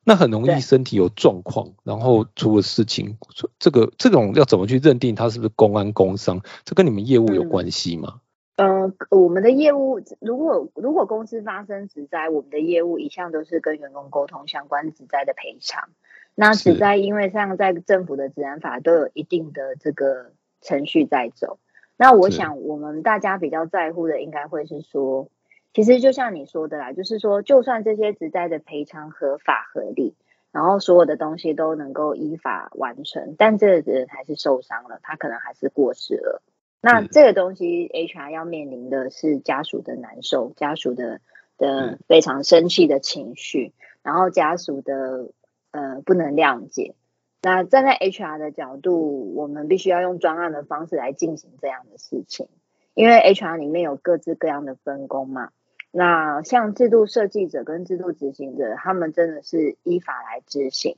[0.05, 3.17] 那很容易身体有状况，然后出了事情。
[3.59, 6.41] 这个这种要怎么去认定他是不是公安工伤？
[6.63, 8.21] 这跟你们业务有关系吗？
[8.57, 15.89] 嗯，我们的业务如果如果公司发生职灾，我们的业务一向都是跟员工沟通相关职灾的赔偿。
[16.35, 20.31] 那职灾因为像在政府的治安法都有一定的这个
[20.61, 21.57] 程序在走。
[21.97, 25.29] 那我想，我们大家比较在乎的，应该会是说，
[25.75, 30.15] 其实就像你说的啦，就是说，就算这些职灾的赔偿合法合理，
[30.53, 36.41] 然后所有的东西都能够依法完成，但这个人还是受伤了，他可能还是过世了。
[36.79, 41.19] 那这个东西，HR 要面临的是家属的难受，家属的
[41.57, 45.31] 的非常生气的情绪，然后家属的
[45.71, 46.95] 呃不能谅解。
[47.41, 52.47] 那站在 HR 的角度，我们必须要用专案的方式来进行这样的事情，
[52.93, 55.49] 因为 HR 里面有各自各样的分工嘛。
[55.97, 60.97] 那像制度设计者跟制度执行者，他们真的是依法来执行。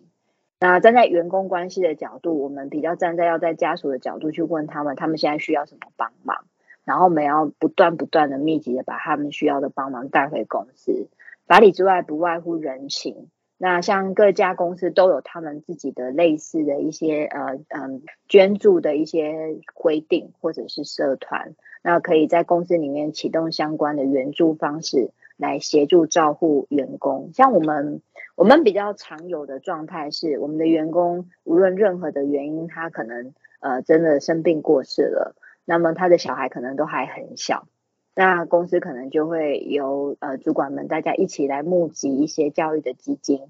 [0.59, 6.45] 那站在员工关系的角度，我们比较站在要在家属的角度去问他们，他们现在需要什么帮忙，
[6.83, 11.07] 然后我们要不断不断的密集的把他们需要的帮忙带回公司。
[11.45, 13.29] 法理之外，不外乎人情。
[13.60, 27.32] 那像各家公司都有他们自己的类似的一些呃嗯捐助的一些规定或者是社团，那可以在公司里面启动相关的援助方式来协助照护员工。
[27.34, 28.01] 像我们
[28.36, 35.36] 我们比较常有的状态是，我们的员工无论任何的原因，他可能呃真的生病过世了，
[35.66, 37.68] 那么他的小孩可能都还很小。
[38.20, 43.41] 那公司可能就会由呃主管们大家一起来募集一些教育的基金，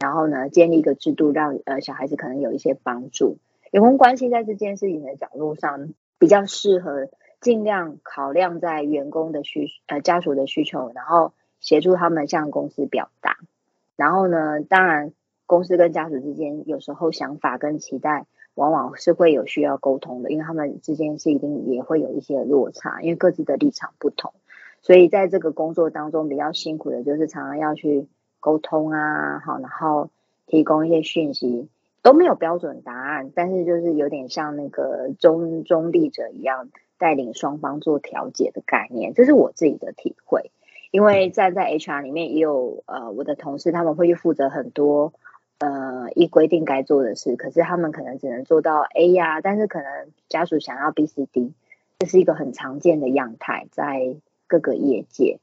[0.00, 3.36] 然后呢建立一个制度，让呃小孩子可能有一些帮助。
[3.70, 7.10] 员工关系在这件事情的角度上比较适合
[7.42, 13.36] 尽量考量在员工的需呃家属的需求，然后协助他们向公司表达。
[13.94, 15.12] 然后呢，当然
[15.44, 18.24] 公司跟家属之间有时候想法跟期待。
[18.54, 24.32] 往往是会有需要沟通的，因为他们之间是一定也会有一些落差，因为各自的立场不同，
[24.80, 28.06] 所以在这个工作当中比较辛苦的就是常常要去
[28.38, 30.10] 沟通啊，好，然后
[30.46, 31.68] 提供一些讯息，
[32.02, 40.52] 都没有标准答案，但是就是有点像那个中中立者一样，带领双方做调解的概念，这是我自己的体会，
[40.92, 45.12] 因为站在 HR 里面也有呃我的同事，他们会去负责很多。
[45.64, 49.86] 呃，依规定该做的事，可是他们可能只能做到 A 呀，但是可能
[50.28, 51.54] 家属想要 B、C、D，
[51.98, 55.38] 这是一个很常见的样态，在各个业界。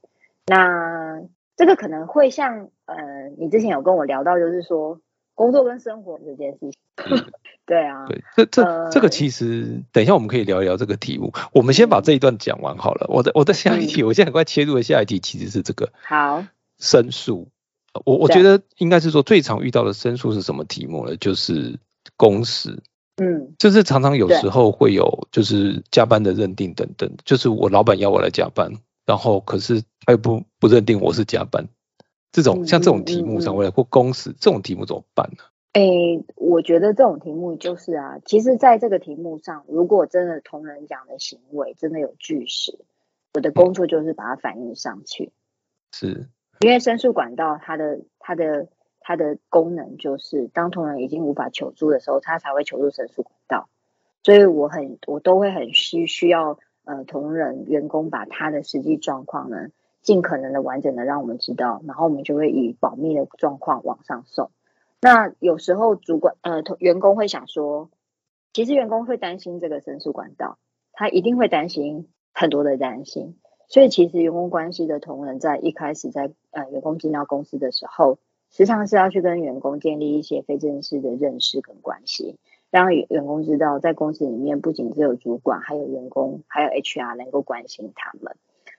[0.45, 1.23] 那
[1.55, 4.99] 这个可能会像呃，你之前有跟我聊到，就是说
[5.33, 6.73] 工作跟生活这件事情。
[7.65, 11.33] 对啊，对，这这、呃这个其实等一下我们可以聊一聊这个题目。
[11.51, 13.07] 我们先把嗯这一段讲完好了。
[13.09, 16.45] 我的我的下一题，我现在很快切入的下一题其实是这个好，
[16.77, 17.47] 申诉。
[17.93, 21.15] 呃我我对觉得应该是说最常遇到的申诉是什么题目呢？
[21.17, 21.79] 就是
[22.17, 22.81] 工时，
[23.17, 28.71] 嗯就是常常有对时候会有就是加班的认定等等，就是我老板要我来加班，
[29.05, 31.67] 然后可是他又不不认定我是加班，
[32.31, 35.43] 这种嗯像这种嗯题目上，嗯嗯未来或工时这种题目怎么办呢？
[35.73, 42.79] 诶，我觉得这种题目就是啊，其实在这个题目上，如果真的同仁讲的行为真的有据实，
[43.33, 45.31] 我的工作就是把它反映上去。
[45.93, 46.27] 是
[46.61, 48.67] 因为申诉管道它的它的
[48.99, 53.67] 它的功能就是，当同仁已经无法求助的时候，他才会求助申诉管道。
[54.23, 59.69] 所以我很我都会很需需要呃同仁员工把他的实际状况呢，
[60.03, 64.51] 尽可能的完整的让我们知道，然后我们就会以保密的状况往上送。
[65.01, 67.89] 那有时候主管呃同员工会想说，
[68.53, 70.59] 其实员工会担心这个申诉管道，
[70.93, 73.37] 他一定会担心很多的担心。
[73.71, 78.17] 所以其实员工关系的同仁在一开始在呃员工进到公司的时候，
[78.49, 82.35] 时常是要去跟员工建立一些非正式的认识跟关系，
[82.69, 88.35] 让员工知道在公司里面不仅只有主管，还有员工，还有 HR 能够关心他们。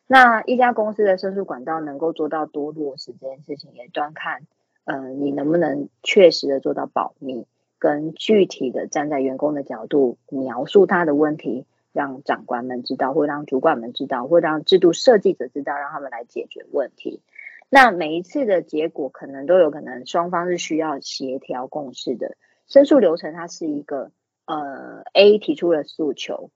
[0.06, 4.42] 那一家公司的申诉管道能够做到多落实这件事情，也端看
[4.84, 7.46] 呃你能不能确实的做到保密，
[7.78, 17.20] 跟具体的站在员工的角度描述他的问题，让长官们知道，或让主管们知道，或让制度设计者知道，让他们来解决问题。
[17.68, 22.36] 那每一次的结果可能都有可能双方是需要协调共识的。
[22.66, 24.10] 申诉流程它是一个
[24.46, 26.50] 呃 A 提出了诉求，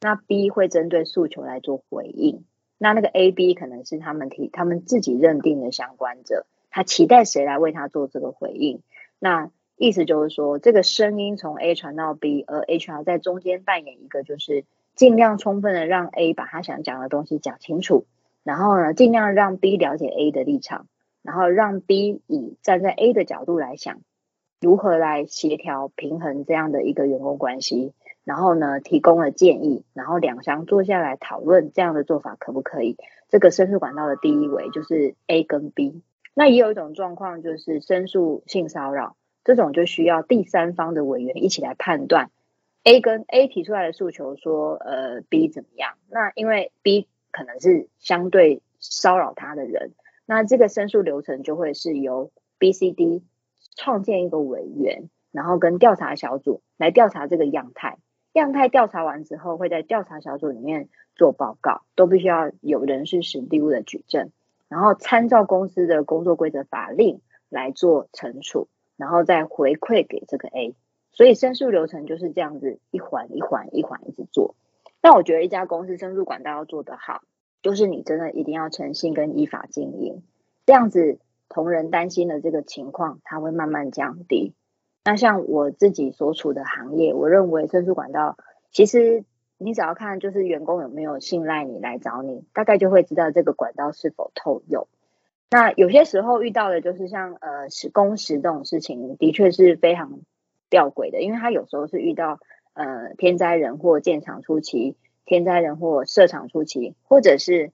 [0.00, 2.44] 那 B 会针对诉求来做回应。
[2.78, 8.82] 那那个 A、B 可能是他们提他们自己认定的相关者，他期待谁来为他做这个回应。
[9.18, 14.64] 那意思就是说，这个声音从 A 传到 B，而 HR 在中间扮演一个就是
[14.94, 18.06] 尽量充分的让 A 把他想讲的东西讲清楚，
[18.44, 20.86] 然后呢，尽量让 B 了解 A 的立场，
[21.22, 24.00] 然后让 B 以站在 A 的角度来想，
[24.60, 32.96] 如何来协调平衡这样的一个员工关系，然后呢，提供了建议，然后两相坐下来讨论这样的做法可不可以。
[33.28, 36.02] 这个申诉管道的第一维就是 A 跟 B。
[36.34, 42.30] 那也有一种状况就是申诉性骚扰，这种就需要第三方的委员一起来判断。
[42.84, 45.94] A 跟 A 提出来的诉求说，呃，B 怎么样？
[46.10, 49.92] 那因为 B 可能是相对骚扰他的人，
[50.26, 53.22] 那这个申诉流程就会是由 B、C、D
[53.76, 57.98] 创建一个委员，然后跟调查小组来调查这个样态。
[58.32, 64.30] 样态调查完之后，会在调查小组里面做报告，都必须要有人事实地物的举证，
[64.68, 70.74] 然后参照公司的工作规则法令来做惩处，然后再回馈给这个 A。
[71.12, 74.54] 所以申诉流程就是这样子一环一环一环一直做。
[75.00, 77.22] 但我觉得一家公司申诉管道要做得好，
[77.62, 80.22] 就是你真的一定要诚信跟依法经营，
[80.64, 84.54] 这样子同仁担心的这个情况，它会慢慢降低。
[85.04, 88.36] 那像我自己所处的行业，我认为申诉管道
[88.70, 89.24] 其实
[89.58, 94.86] 你只要看就是员工有没有信赖你来找你，大概就会知道这个管道是否透用。
[95.50, 100.20] 那有些时候遇到的就是像呃时工时这种事情，的确是非常
[100.72, 102.40] 吊诡的，因为他有时候是遇到
[102.72, 104.96] 呃天灾人祸建厂初期、
[105.26, 107.72] 天灾人祸设厂初期，或者是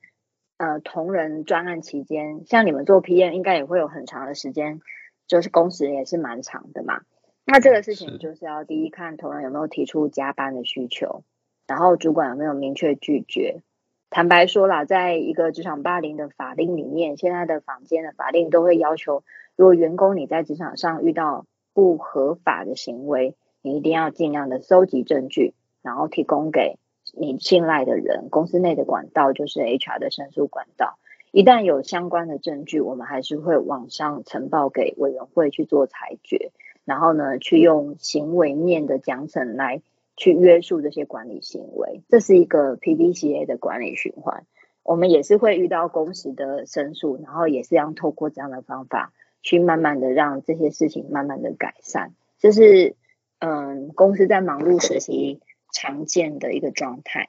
[0.56, 4.80] 呃同仁专案期间，像你们做 PM 应该也会有很长的时间，
[5.28, 7.02] 就是工时也是蛮长的嘛。
[7.44, 11.22] 那这个事情就是要第一看同仁有没有提出加班的需求，
[11.68, 13.62] 然后主管有没有明确拒绝。
[14.10, 19.22] 坦白说啦，在一个职场霸凌的法令里面，现在的坊间的法令都会要求，
[19.54, 21.46] 如果员工你在职场上遇到
[21.78, 26.76] 不合法的行为，你一定要尽量的收集证据，然后提供给
[27.16, 28.30] 你信赖的人。
[28.30, 30.98] 公司内的管道就是 HR 的申诉管道。
[31.30, 36.50] 一旦有相关的证据，我们还是会往上呈报给委员会去做裁决，
[36.84, 39.80] 然后呢，去用行为面的奖惩来
[40.16, 42.02] 去约束这些管理行为。
[42.08, 44.46] 这是一个 PDCA 的管理循环。
[44.82, 49.12] 我们也是会遇到公司的申诉，然后也是要透过这样的方法，
[49.42, 52.12] 去慢慢的让这些事情慢慢的改善。
[52.38, 52.96] 这是
[53.40, 55.40] 嗯，公司在忙碌时期
[55.72, 57.28] 常见的一个状态，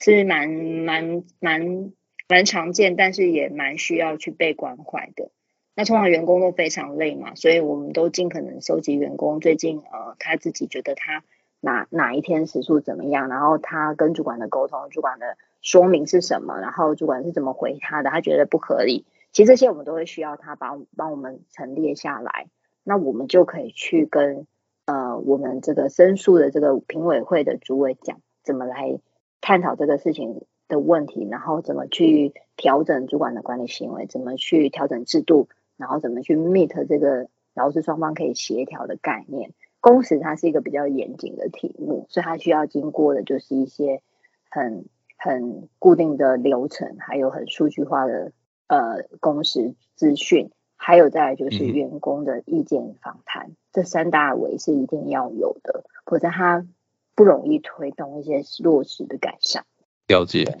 [0.00, 1.92] 是蛮蛮蛮
[2.28, 5.30] 蛮常见，但是也蛮需要去被关怀的。
[5.74, 11.22] 那通常员工都非常累嘛，所以我们都尽可能收集员工最近呃他自己觉得他
[11.60, 19.04] 哪哪一天时数怎么样，然后他跟主管的沟通，主管的说明是什么，然后主管是怎么回他的，他觉得不合理。
[19.36, 22.48] 其实这些我们都会需要他帮帮我们陈列下来，
[22.82, 24.46] 那我们就可以去跟
[24.86, 28.98] 呃，我们这个申诉的这个评委会的主委讲，怎么来
[29.42, 39.52] 探讨这个事情的问题，然后怎么去调整主管的管理行为，怎么去调整制度，然后怎么去 meet 这个劳资双方可以协调的概念。
[39.80, 44.00] 工时它是一个比较严谨的题目，所以它需要经过的就是一些
[44.48, 44.86] 很
[45.18, 48.32] 很固定的流程，还有很数据化的
[48.66, 56.66] 呃公司资讯，还有再来就是员工的意见访谈，这三大维是一定要有的，否则它
[57.14, 59.64] 不容易推动一些落实的改善。
[60.06, 60.58] 了解。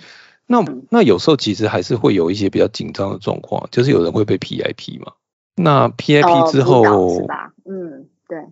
[0.48, 5.12] 那那有时候其实还是会有一些比较紧张的状况，就是有人会被 PIP 嘛？
[5.56, 7.52] 那 PIP 之后是吧？
[7.64, 8.44] 嗯，对。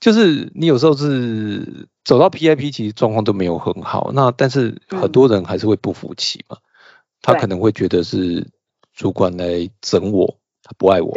[0.00, 4.10] 就是你有时候是走到 PIP，其实状况都没有很好。
[4.14, 6.56] 那但是很多人还是会不服气嘛，
[7.20, 8.48] 他可能会觉得是
[8.94, 11.12] 主管来整我，他不爱我，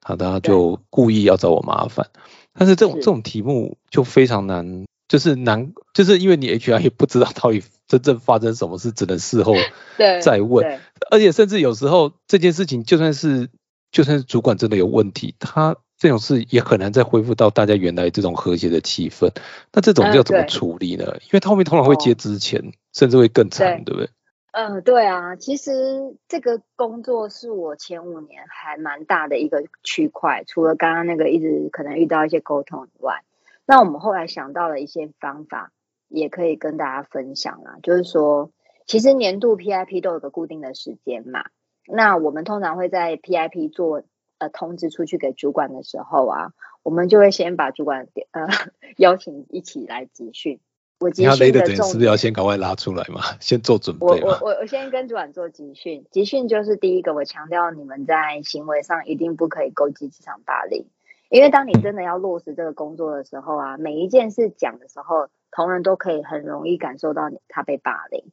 [0.00, 2.08] 他他就故意要找我麻烦。
[2.52, 9.54] 但是这种这种题目就非常难，就是难，就是因为你 HR 也不知道到底真正发生什么事，只能事后
[10.22, 10.80] 再问。
[11.10, 13.48] 而且甚至有时候这件事情就算是
[13.90, 15.76] 就算是主管真的有问题，他。
[16.00, 19.30] 这种事也很难再恢复到大家原来这种和谐的气氛。
[19.70, 21.04] 那这种要怎么处理呢？
[21.24, 24.08] 因为他后面通常会接之前，甚至会更惨，对不对？
[24.52, 25.36] 嗯，对啊。
[25.36, 30.44] 其实这个工作是我前五年还蛮大的一个区块。
[30.46, 33.22] 除了刚刚那个一直可能遇到一些沟通以外，
[33.66, 35.72] 那我们后来想到了一些方法，
[36.08, 37.78] 也可以跟大家分享啦。
[37.82, 38.50] 就是说，
[38.86, 41.44] 其实年度 PIP 都有个固定的时间嘛。
[41.86, 44.02] 那我们通常会在 PIP 做。
[44.40, 48.48] 呃，通知出去给主管的时候啊，我们就会先把主管呃
[48.96, 50.60] 邀请一起来集训。
[51.00, 53.22] 我集训的重是不是要先赶快拉出来嘛？
[53.40, 54.06] 先做准备。
[54.06, 60.84] 我我我我先跟主管做集训，集训就是第一个，我强调你们在行为上一定不可以勾结职场霸凌，
[61.30, 68.24] 因为当你真的要落实这个工作的时候啊，每一件事讲的时候，同仁都可以很容易感受到他被霸凌，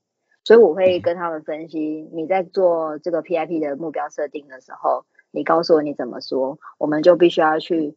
[0.43, 5.05] 所以我会跟他们分析，你在做这个 PIP 的目标设定的时候。
[5.29, 7.95] 你告诉我你怎么说，我们就必须要去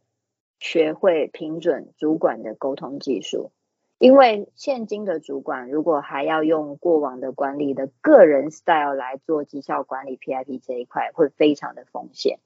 [0.58, 3.52] 学会评准主管的沟通技术。
[4.00, 12.38] 因为现今的主管如果还要用过往的管理的个人 style 来做绩效管理 PIP 这一块，会非常的风险。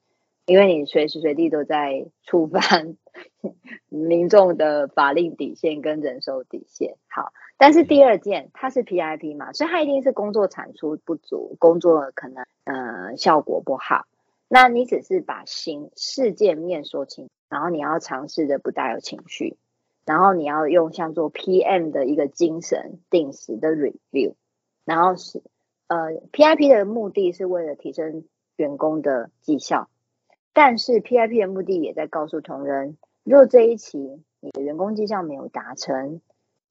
[0.45, 2.97] 因为你随时随地都在触犯
[3.87, 6.97] 民众的法令底线跟人手底线。
[7.07, 14.05] 好，但是第二件，它是 PIP 嘛，所以它一定是工作产出不足，工作可能呃效果不好。
[14.49, 19.55] 那你只是把心事件面说清，然后你要尝试的不带有情绪，
[20.05, 24.35] 然后你要用像做 PM 的一个精神，定时的 review，
[24.85, 25.41] 然后是
[25.87, 28.23] 呃 PIP 的目的是为了提升
[28.55, 29.89] 员工的绩效，
[30.53, 36.21] 但是 PIP 的目的也在告诉同仁，若这一期你的员工绩效没有达成，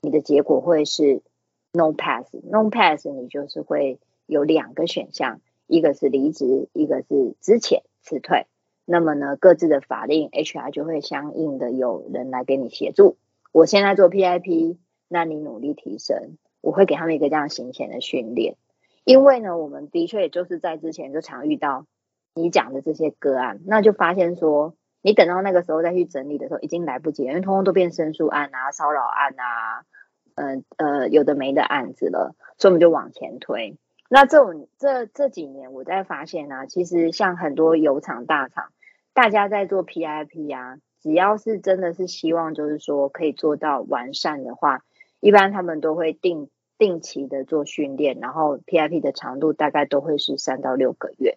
[0.01, 1.22] 你的结果会是
[1.72, 5.41] no pass，no pass 你就是会有两个选项。
[5.66, 8.47] 一个是离职，一个是之前辞退。
[8.85, 13.16] 那么呢，各自的法令 HR 就会相应的有人来给你协助。
[13.55, 18.57] 我现在做 PIP，那你努力提升，我会给他们一个这样行前的训练。
[19.05, 21.86] 因为呢，我们的确也就是在之前就常遇到
[22.34, 29.84] 你讲的这些个案，那就发现说，你等到那个时候再去整理的时候，已经来不及，因为通通都变申诉案啊、骚扰案啊，
[30.34, 33.78] 嗯呃有的没的案子了，所以我们就往前推。
[34.11, 38.72] 那这种这这几年，我在发现啊，其实像很多油厂大厂，
[39.12, 44.86] 大家在做 PIP 啊，只要是真的是希望就是说可以做到完善的话，
[45.20, 46.48] 一般他们都会定
[46.78, 51.36] 定期的做训练，然后 PIP 的长度大概都会是三到六个月，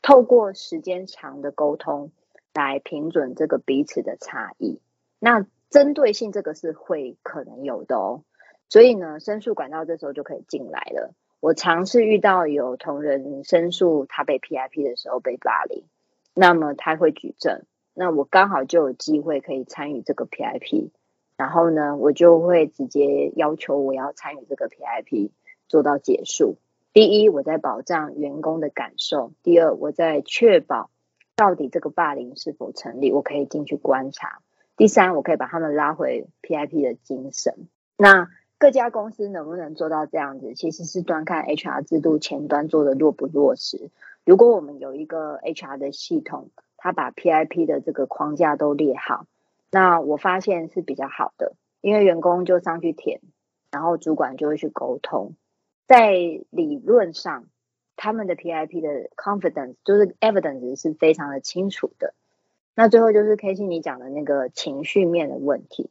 [0.00, 2.12] 透过时间长的沟通
[2.54, 4.80] 来评准这个彼此的差异。
[5.18, 8.22] 那针对性这个是会可能有的哦，
[8.70, 11.12] 所以呢，申诉管道这时候就可以进来了。
[11.40, 15.84] 我尝试遇到有同仁申诉他被 PIP 的时候被霸凌，
[16.32, 17.64] 那么他会举证，
[17.94, 20.90] 那我刚好就有机会可以参与这个 PIP，
[21.36, 25.30] 然后呢，我就会直接要求我要参与这个 PIP
[25.68, 26.56] 做到结束。
[26.92, 30.90] 第一，我在保障员工的感受；第二，我在确保
[31.36, 34.40] 到底这个霸凌是否成立，我可以进去观察；
[34.76, 37.68] 第三，我可以把他们拉回 PIP 的精神。
[37.96, 38.28] 那
[38.58, 43.90] 各家公司能不能做到这样子，其实是端看 HR 制度前端做的落不落实。
[44.24, 46.50] 如果我们有一个 HR 的系统，
[46.84, 49.24] 他把 PIP 的这个框架都列好，
[49.70, 53.22] 那我发现是比较好的，因为员工就上去填，
[53.70, 55.34] 然后主管就会去沟通。
[55.86, 56.12] 在
[56.50, 57.46] 理论上，
[57.96, 62.12] 他们的 PIP 的 confidence 就是 evidence 是非常的清楚的。
[62.74, 65.88] 那最后就是 K C 你讲的那个情绪面的问题。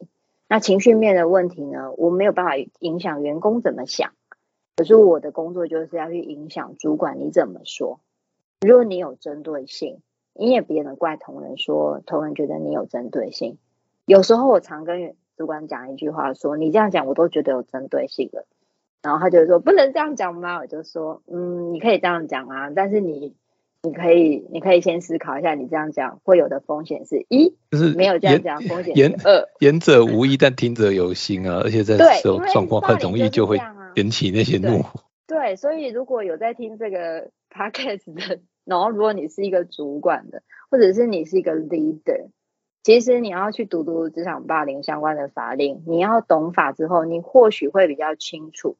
[0.47, 4.11] 那情绪面的问题呢，我没有办法影响员工怎么想，
[4.75, 7.99] 可是我的工作就是要去影响主管你怎么说。
[8.61, 9.97] 如果你有针对性，
[10.33, 13.57] 你也别能怪同仁说同仁觉得你有针对性。
[14.05, 18.45] 有时候我常跟主管讲一句话，说你这样讲我都觉得有针对性了。
[19.01, 20.59] 然后他就说不能这样讲吗？
[20.59, 23.35] 我就说嗯，你可以这样讲啊，但是你
[23.81, 33.59] 你可以你可以先思考一下，你这样讲会有的风险是一，就是没有这样讲风险言二，言者无意，但听者有心啊，而且在这种状况很容易就会
[33.95, 35.01] 引起那些怒火。
[35.27, 42.29] 对，所以如果有在听这个 podcast 的，然后如果你是一个主管的，或者是你是一个 leader，
[42.83, 48.77] 其实你要去读读职场霸凌相关的法令，你要懂法之后，你或许会比较清楚。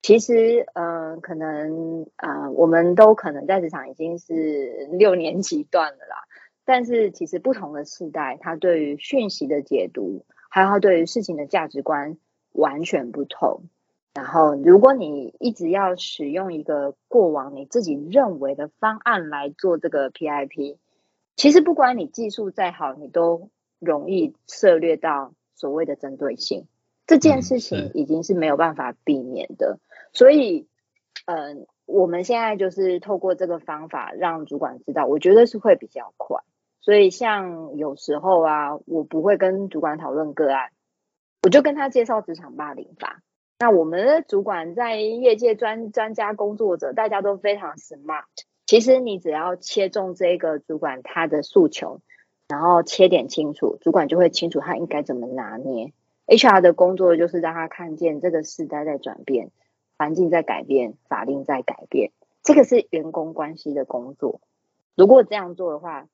[0.00, 6.24] 其实，嗯，可能，呃，我们都可能在职场已经是六年级段了啦。
[6.64, 12.18] 但是，其实不同的世代，他对于讯息的解读，还有他对于事情的价值观
[12.50, 13.62] 完全不同。
[14.14, 20.76] 然后，如果你一直要使用一个过往你自己认为的方案来做这个 PIP，
[21.34, 23.48] 其实不管你技术再好，你都
[23.78, 26.66] 容易涉略到所谓的针对性。
[27.06, 29.78] 这件事情已经是没有办法避免的。
[30.12, 30.68] 所以，
[31.24, 36.42] 嗯，我们现在就是透过这个方法让主管知道，我觉得是会比较快。
[36.82, 40.70] 所以，像有时候啊，我不会跟主管讨论个案，
[41.42, 43.22] 我就跟他介绍职场霸凌法。
[43.62, 48.24] 那我们的主管在业界专专家工作者，大家都非常 smart。
[48.66, 52.00] 其实你只要切中这个主管他的诉求，
[52.48, 55.92] 然后切点清楚，主管就会清楚他应该怎么拿捏。
[56.26, 59.52] HR 的工作就是让他看见这个时代在转变。
[59.96, 62.10] 环境在改变，法令在改变，
[62.42, 64.40] 这个是员工关系的工作。
[64.96, 66.08] 如果这样做的话，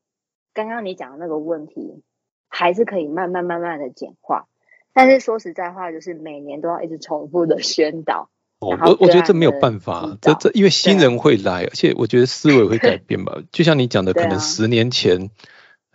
[0.53, 2.03] 刚刚你讲的那个问题
[2.47, 4.49] 还是可以慢慢慢慢的简化。
[4.99, 8.31] 但是说实在话，就是每年都要一直重复的宣导。
[8.59, 13.39] 哦我我觉得这没有办法，这这因为新人会来，而且我觉得思维会改 变吧。
[13.53, 15.31] 就像你讲的，可能十年前，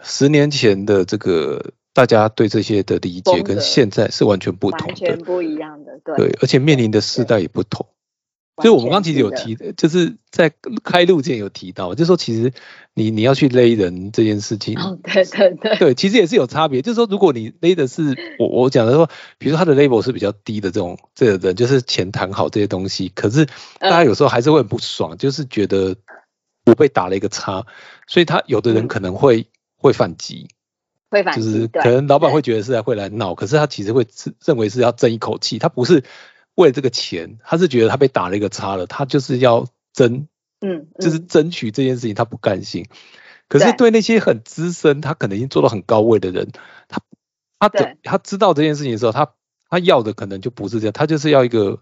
[0.01, 1.73] 十年前的这个。
[1.95, 7.85] 大家对这些的理解跟现在是完全不同的，完全不一样的，对，对，而且面临的世代也不同。
[8.57, 12.53] 所以我们刚其实有提，就是在开路前有提到，就是说其实
[12.93, 16.83] 你你要去勒人这件事情，对对对， 对，其实也是有差别。
[16.83, 23.47] 就是说，如果你勒的是我我讲的说，比如说他的 level 是比较低的这种这个人，就是钱谈好这些东西，可是
[23.79, 25.95] 大家有时候还是会很不爽，就是觉得
[26.65, 27.65] 我被打了一个叉，
[28.05, 29.47] 所以他有的人可能会
[29.77, 30.47] 会反击。
[31.35, 34.07] 就是可能老板会觉得是在会来闹，可是他其实会
[34.43, 36.03] 认为是要争一口气，他不是
[36.55, 40.27] 为了这个钱，他是觉得他被打了一个叉了，他就是要争，
[40.61, 42.85] 嗯，就是争取这件事情，他不甘心。
[43.47, 46.51] 可是对那些很资深，他可能已经做到很高位的人，
[46.87, 47.01] 他
[47.59, 49.33] 他的他知道这件事情的时候，他
[49.69, 51.79] 他要的可能就不是这样，他就是要一个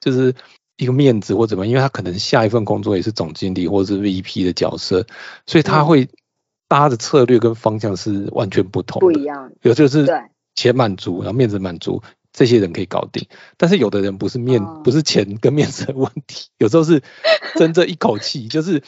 [0.00, 0.34] 就是
[0.76, 5.06] 一个面子或怎么，因为他可能下一份工作也是总经理或者是 VP 的角色，
[5.46, 6.08] 所以他会。
[6.68, 9.52] 大家的策略跟方向是完全不同，不一样。
[9.60, 10.08] 有就是
[10.54, 12.02] 钱满足，然后面子满足，
[12.32, 13.26] 这些人可以搞定。
[13.56, 17.02] 但是有的人不是面，不是钱跟面子的问题， 有时候是
[17.56, 18.82] 争这一口气， 就是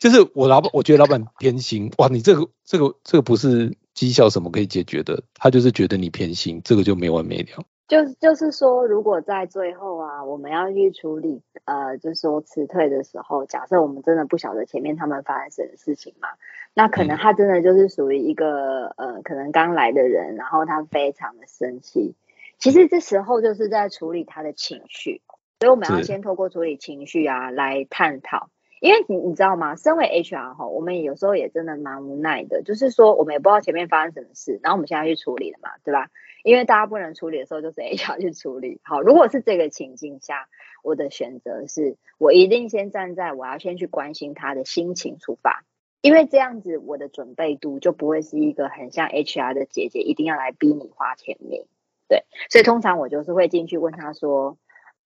[0.00, 7.64] 就是我老板，我觉得老板偏心，哇，你这个这个这个不是绩效什么可以解决的，他就是觉得你偏心，这个就没完没了。
[7.88, 16.28] 就就是说，如果在最后啊，我们要去处理，呃，就是说辞退的时候，假设我们真的不晓得前面他们发生什么事情嘛，
[16.74, 22.14] 那可能他真的就是属于一个呃，可能刚来的人，然后他非常的生气。
[22.58, 25.22] 其实这时候就是在处理他的情绪，
[25.60, 28.50] 所以我们要先透过处理情绪啊来探讨。
[28.80, 29.74] 因为你你知道吗？
[29.74, 36.10] 身为 HR 哈，我们有时候也真的蛮无奈的，就是说我们也不知道前面发生什么事，然后我们现在去处理了嘛，对吧？
[36.44, 38.80] 因为大家不能处理的时候，就是 HR 去处理。
[38.84, 40.48] 好，如果是这个情境下，
[40.84, 45.64] 我的选择是我一定先站在我要先去关心他的心情出发，
[46.00, 51.66] 因为这样子我的准备度就不会是一个很像 HR 的姐姐一定要来逼你花钱命。
[52.08, 54.56] 对，所以通常我就是会进去问他说，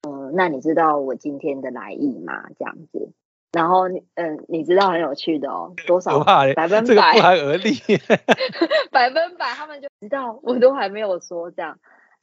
[0.09, 2.45] 嗯，那你知道我今天的来意吗？
[2.59, 3.13] 这样子。
[3.53, 7.73] 然后，嗯，你知道很有趣的哦，多少百分百不寒而栗，
[8.91, 11.79] 百分百他们就知道，我都还没有说这样。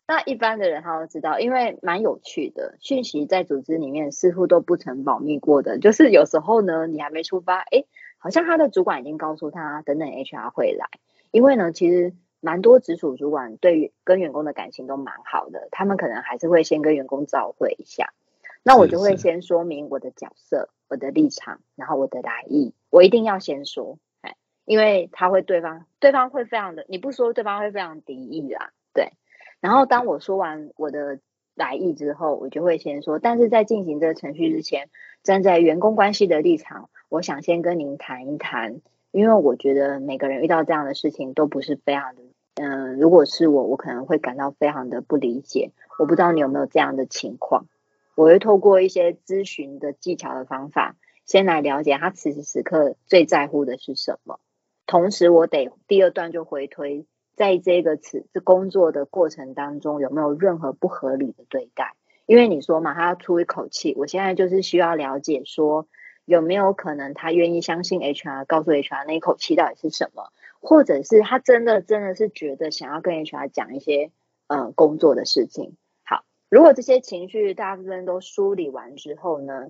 [0.08, 7.84] 那一般的人他都知道，因为蛮有趣的讯息在组织里面似乎都不曾保密过的，就是有时候呢，你还没出发，哎，
[8.18, 10.88] 好像他的主管已经告诉他等等 HR 会来，
[11.30, 18.14] 因为呢，其实蛮多直属主管对跟员工的感情都蛮好的，他们可能还是会先跟员工照会一下。
[18.62, 24.36] 那我就会先说明我的角色、我的立场，然后我的来意，我一定要先说，哎，
[24.66, 29.14] 因为他会对方对方会非常的，你不说对方会非常敌意啦，对，
[29.62, 31.20] 然后当我说完我的
[31.56, 34.90] 来意之后，我就会先说，但是在进行这个程序之前，
[35.24, 38.82] 站在员工关系的立场，我想先跟您谈一谈，
[39.12, 42.22] 因为我觉得每个人遇到这样的事情都不是非常的，
[42.62, 45.72] 嗯，如果是我，我可能会感到非常的不理解。
[45.98, 47.68] 我不知道你有没有这样的情况，
[48.16, 54.40] 我会透过一些咨询的技巧的方法，先来了解他此时此刻最在乎的是什么，
[54.86, 57.06] 同时我得第二段就回推。
[57.36, 61.96] 在这个此这工作的过程当中，有没有任何不合理的对待？
[62.26, 65.88] 因为你说嘛，他要出一口气，我现在就是需要了解说，
[66.26, 74.12] 有没有可能他愿意相信 HR，告诉 HR 那一口气到底是什么，或者是他真的真的是觉得想要跟 HR 讲一些
[74.48, 75.78] 呃工作的事情。
[76.04, 79.68] 好，如果这些情绪大部分都梳理完之后呢，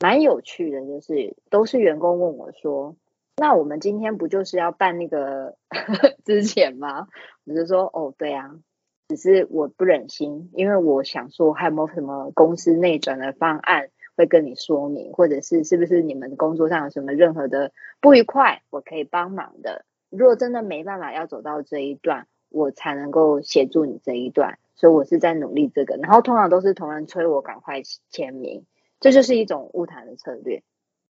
[0.00, 2.96] 蛮有趣的，就是都是员工问我说。
[3.36, 5.56] 那我们今天不就是要办那个
[6.26, 7.08] 之前吗？
[7.46, 8.50] 我就说哦，对啊，
[9.08, 17.72] 只是我不忍心，因为我想说还有没有什么公司内转的方案会跟你说明，或者是是不是你们工作上有什么任何的
[18.02, 19.86] 不愉快，我可以帮忙的。
[20.10, 25.96] 如果真的没办法要走到这一段，我才能够协助你这一段，所以我是在努力这个。
[25.96, 28.66] 然后通常都是同仁催我赶快签名，
[28.98, 30.62] 这就是一种误谈的策略。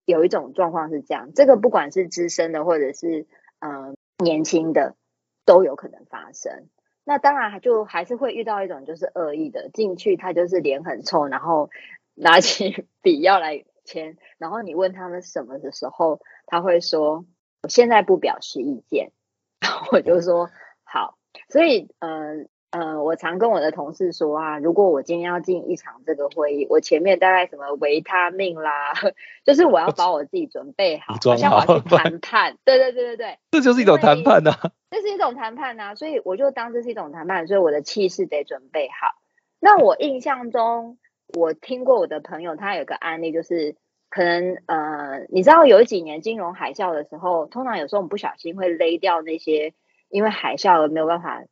[0.04, 3.26] 有一种状况是这样，这个不管是资深的或者是
[3.60, 4.96] 嗯年轻的
[5.44, 6.66] 都有可能发生。
[7.04, 11.70] 那当然就还是会遇到一种就是恶意的进去，他就是脸很臭，然后
[12.14, 17.24] 拿起笔要来签，然后你问他们什么的时候，他会说
[17.68, 19.12] 我现在不表示意见，
[19.92, 20.48] 我就说
[20.84, 21.18] 好，
[21.50, 22.48] 所以嗯。
[22.70, 28.92] 嗯，我常跟我的同事说啊，如果我今天要进一场这个会议，我前面大概什么维他命啦，
[29.42, 32.58] 就是我要把我自己准备好，好像我要去谈判。
[32.66, 34.52] 对对对对对， 这就是一种谈判呐，
[34.90, 39.14] 这是一种谈判呐，所以我就当这是一种谈判，所以我的气势得准备好。
[39.60, 40.98] 那我印象中，
[41.38, 43.76] 我听过我的朋友他有个案例，就是
[44.10, 49.74] 可能呃，你知道有几年金融海啸的时候，通常有时候我们不小心会勒掉那些
[50.08, 51.44] 因为海啸而没有办法。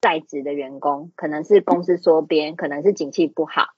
[0.00, 3.70] 在职的员工可能是公司缩编，可能是景气不好。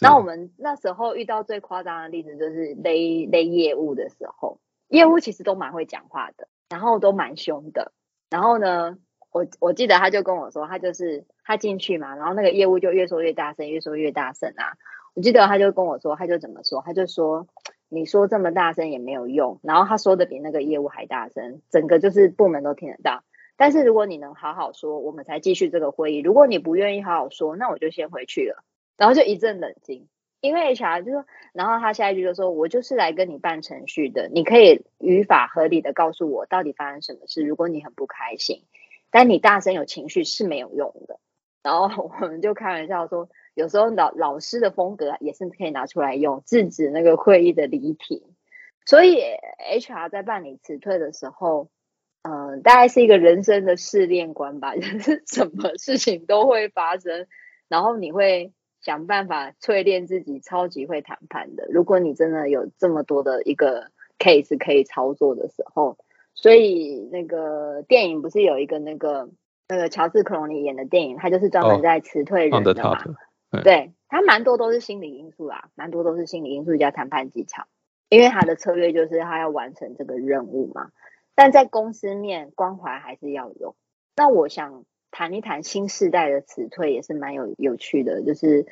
[0.00, 7.92] 那我们那时候遇到最夸张的例子就是勒勒业务的时候，业务其实都蛮会讲话的，然后都蛮凶的。
[8.30, 8.96] 然后呢，
[9.30, 14.72] 我我记得他就跟我说，他就是他进去嘛，然后那个业务就越说越大声，越说越大声啊。
[15.18, 17.48] 我记得他就跟我说，他就怎么说，他就说
[17.88, 19.58] 你说这么大声也没有用。
[19.64, 23.24] 然后他说的比那个业务还大声，整个就是部门都听得到。
[23.56, 26.20] 但是如果你能好好说，我们才继续这个会议。
[26.20, 28.62] 如果你不愿意好好说，那我就先回去了。
[28.96, 30.06] 然后就一阵冷静，
[30.40, 37.42] 因为 HR 就说，然后他下一句就说：“我就是来跟你办程序的，你可以语法合理的告诉我到底发生什么事。
[37.42, 38.62] 如果你很不开心，
[39.10, 41.18] 但你大声有情绪是没有用的。”
[41.60, 43.28] 然后我们就开玩笑说，
[43.58, 48.24] 有时候老老师的风格也是可以拿出来用，制止那个会议的离题。
[48.86, 49.20] 所以
[49.80, 51.68] HR 在办理辞退的时候。
[52.22, 57.26] 嗯，大概是一个人生的试炼关吧， 就是什么事情都会发生，
[57.68, 58.52] 然后你会
[58.82, 61.66] 想办法淬炼自己，超级会谈判的。
[61.70, 65.96] 如果你真的有这么多的一个 case 可以操作的时候，
[66.34, 69.30] 所以那个电影不是有一个那个
[69.68, 72.98] 那个乔治克隆尼演的电影，他就是专门在辞退人的嘛，
[73.50, 77.66] 对他蛮多都是心理因素啦，蛮多都是心理因素加谈判技巧，
[78.08, 80.90] 因为他的策略就是他要完成这个任务嘛。
[81.34, 83.76] 但在公司面关怀还是要有。
[84.16, 88.66] 那我想谈一谈新时代的辞退也是蛮有有趣的，就是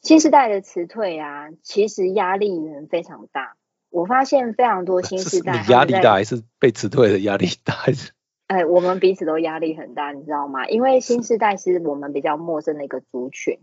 [0.00, 3.56] 新时代的辞退啊，其实压力源非常大。
[3.90, 7.74] 我发现非常多新时代 压力大还是被辞退的压力大？
[8.48, 10.66] 哎，我们彼此都压力很大，你知道吗？
[10.66, 13.60] 因为新时代是我们比较陌生的一个族群，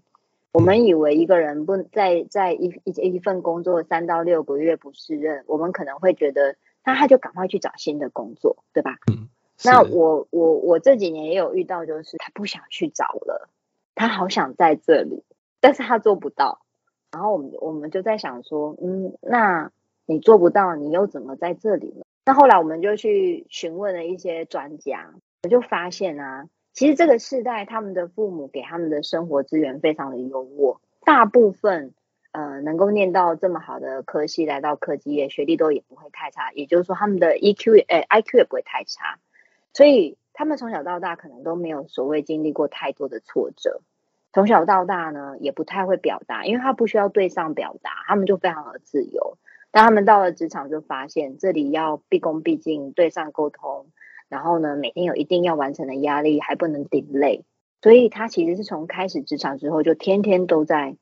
[0.56, 6.56] 我们以为一个人不在在一一一份工作三到六个月不适任，我们可能会觉得。
[6.86, 8.96] 那他就赶快去找新的工作，对吧？
[9.12, 9.28] 嗯。
[9.66, 13.50] 那我我我这几年也有遇到，就是他不想去找了，
[13.96, 15.24] 他好想在这里，
[15.60, 16.62] 但是他做不到。
[17.12, 19.72] 然后我们我们就在想说，嗯，那
[20.06, 22.06] 你做不到，你又怎么在这里呢？
[22.24, 26.46] 那后来我们就去询问了一些专家，我就发现啊，
[26.76, 31.96] 其实这个世代他们的父母给他们的生活资源非常的优渥，大部分。
[32.38, 36.52] 呃，能够念到这么好的科系，来到科技业，学历都也不会太差。
[36.52, 39.20] 也就是说，他们的 EQ 诶 IQ 也不会太差，
[39.72, 43.80] 所以他们从小到大可能都没有所谓经历过太多的挫折。
[44.34, 49.38] 从小到大呢，也不太会表达，因为他不需要对上表达，他们就非常的自由。
[49.72, 53.86] 但他们到了职场，就发现这里要毕恭毕敬，对上沟通，
[54.36, 57.46] 然后呢，每天有一定要完成的压力，还不能顶累。
[57.82, 60.98] 所以他其实是从开始职场之后，就天天都在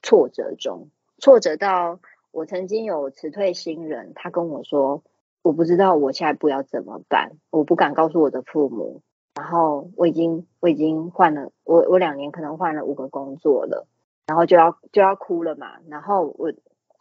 [0.00, 1.98] 挫折中，挫折到
[2.30, 5.02] 我曾经有辞退新人，他跟我说
[5.42, 9.02] ：“我不知道我下一步要怎么办，我不敢告诉我的父母。”
[9.34, 13.88] 然后我已经我已经换了，我我两年可能换了五个工作了，
[14.28, 15.78] 然后就要就要哭了嘛。
[15.88, 16.52] 然后我，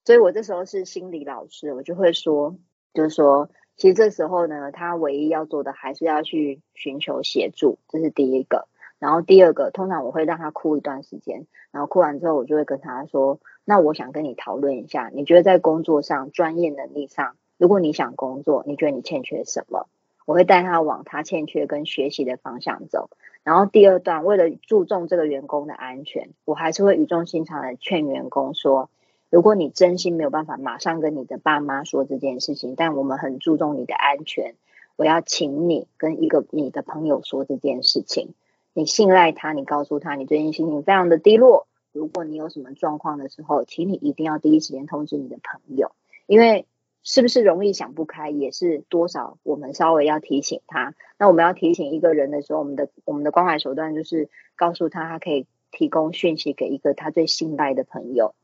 [0.06, 2.56] 所以我这时候是心理老师，我就会说，
[2.96, 8.68] 就是说，其实这时候呢，他唯一要做的还是要去寻求协助，这是第一个。
[9.00, 19.88] 然后第二个，通常我会让他哭一段时间，然后哭完之后，我就会跟他说：“那我想跟你讨论一下，你觉得在工作上、专业能力上，如果你想工作，你觉得你欠缺什么？”
[20.26, 23.10] 我会带他往他欠缺跟学习的方向走。
[23.44, 28.90] 然后第二段，为了注重这个员工的安全，我还是会语重心长的劝员工说
[29.30, 34.56] ：“如果你真心没有办法马上跟你的爸妈说这件事情，但我们很注重你的安全，
[34.96, 38.34] 我要请你跟一个你的朋友说这件事情。”
[38.74, 41.66] 你信赖他，你告诉他你最近心情非常的低落。
[41.94, 45.94] 如果你有什么状况的时候，请你一定要第一时间通知你的朋友，
[46.28, 46.68] 因为
[47.02, 50.94] 是不是容易想不开，也是多少我们稍微要提醒他。
[51.18, 58.36] 那我们要提醒一个人的时候，我们的我们的关怀手段就是告诉他，他可以提供讯息给一个他最信赖的朋友。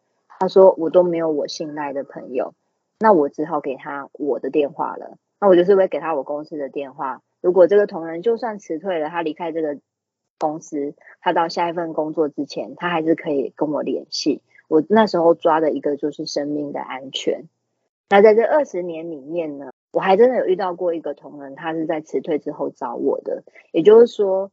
[0.43, 2.53] 他说我都没有我信赖的朋友，
[2.99, 5.17] 那我只好给他我的电话了。
[5.39, 7.21] 那我就是会给他我公司的电话。
[7.39, 9.79] 如果这个同仁就算辞退了，他离开这个。
[10.39, 14.41] 公司，他到下一份工作之前，他还是可以跟我联系。
[14.67, 17.45] 我那时候抓的一个就是生命的安全。
[18.09, 23.43] 那在这二十年里面呢，我还真的有遇到过一个同仁，他是在辞退之后找我的。
[23.71, 24.51] 也就是说，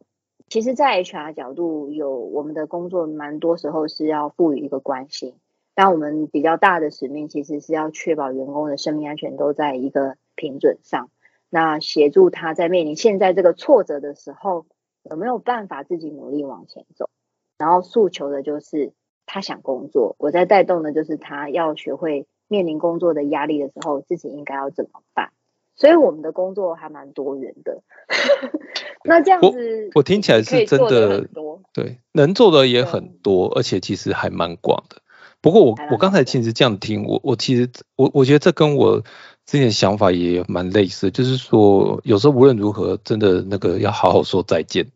[0.49, 5.35] 其实，在 HR 角度，有我们的工作蛮多时候是要赋予一个关心，
[5.75, 11.11] 但我们比较大的使命其实是要确保员工的生命安全都在一个平准上。
[11.49, 14.67] 那协助他在面临现在这个挫折的时候。
[15.03, 17.09] 有没有办法自己努力往前走？
[17.57, 18.93] 然后诉求的就是
[19.25, 25.33] 他想工作，我在带动的就是他要学会面临工作的压力的时候，自己应该要怎么办。
[25.75, 27.83] 所以我们的工作还蛮多元的。
[29.03, 35.01] 那这样子，我听起来是真的多，对，能做的也很多，而且其实还蛮广的。
[35.41, 39.03] 不过我我刚才其实这样听，我我其实我我觉得这跟我。
[39.47, 44.87] 之前想法也蛮类似，就是说有时候无论如何，真的那个要好好说再见，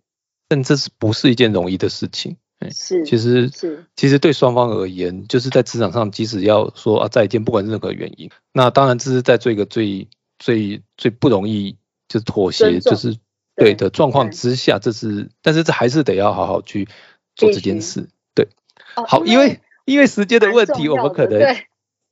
[0.46, 2.36] 但这是不是一件容易的事情？
[2.70, 10.06] 是，其实是，其实对双方而言，就是在职场上，即使要说啊再见，不管任何原因，那当然这是在做一个最
[10.38, 11.76] 最最不容易
[12.06, 13.16] 就是妥协，就是
[13.56, 16.86] 对的状况之下，这是，但是这还是得要好好去
[17.34, 18.08] 做这件事。
[18.36, 18.46] 对，
[18.94, 21.56] 好，因为因为时间的问题，我们可能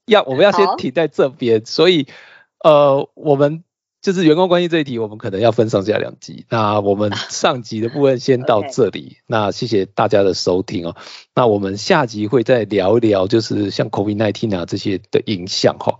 [0.07, 2.07] 要我们要先停在这边，所以。
[2.65, 3.65] 呃，我们
[4.03, 6.47] 就是员工关系这一题，我们可能要分上下两集。
[6.49, 9.17] 那我们上集的部分先到 这里。
[9.27, 10.95] 那谢谢大家的收听哦。
[11.35, 15.99] 那我们下集会再聊一聊，就是像 COVID-19 啊这些的影响哈。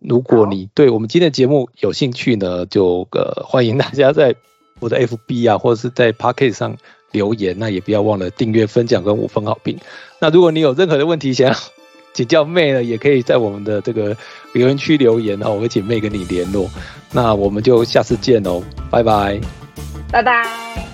[0.00, 4.36] 如果你对我们今天的节目有兴趣呢，就呃欢迎大家在
[4.78, 6.76] 我的 FB 啊，或者是在 Pocket 上
[7.10, 7.58] 留言。
[7.58, 9.76] 那也不要忘了订阅、分享跟五分好评。
[10.18, 11.56] 那如果你有任何的问题想要，
[12.14, 14.16] 请教妹呢，也可以在我们的这个
[14.54, 16.70] 留言区留言哦，我会请妹跟你联络。
[17.12, 19.38] 那我们就下次见哦，拜拜，
[20.10, 20.85] 拜拜。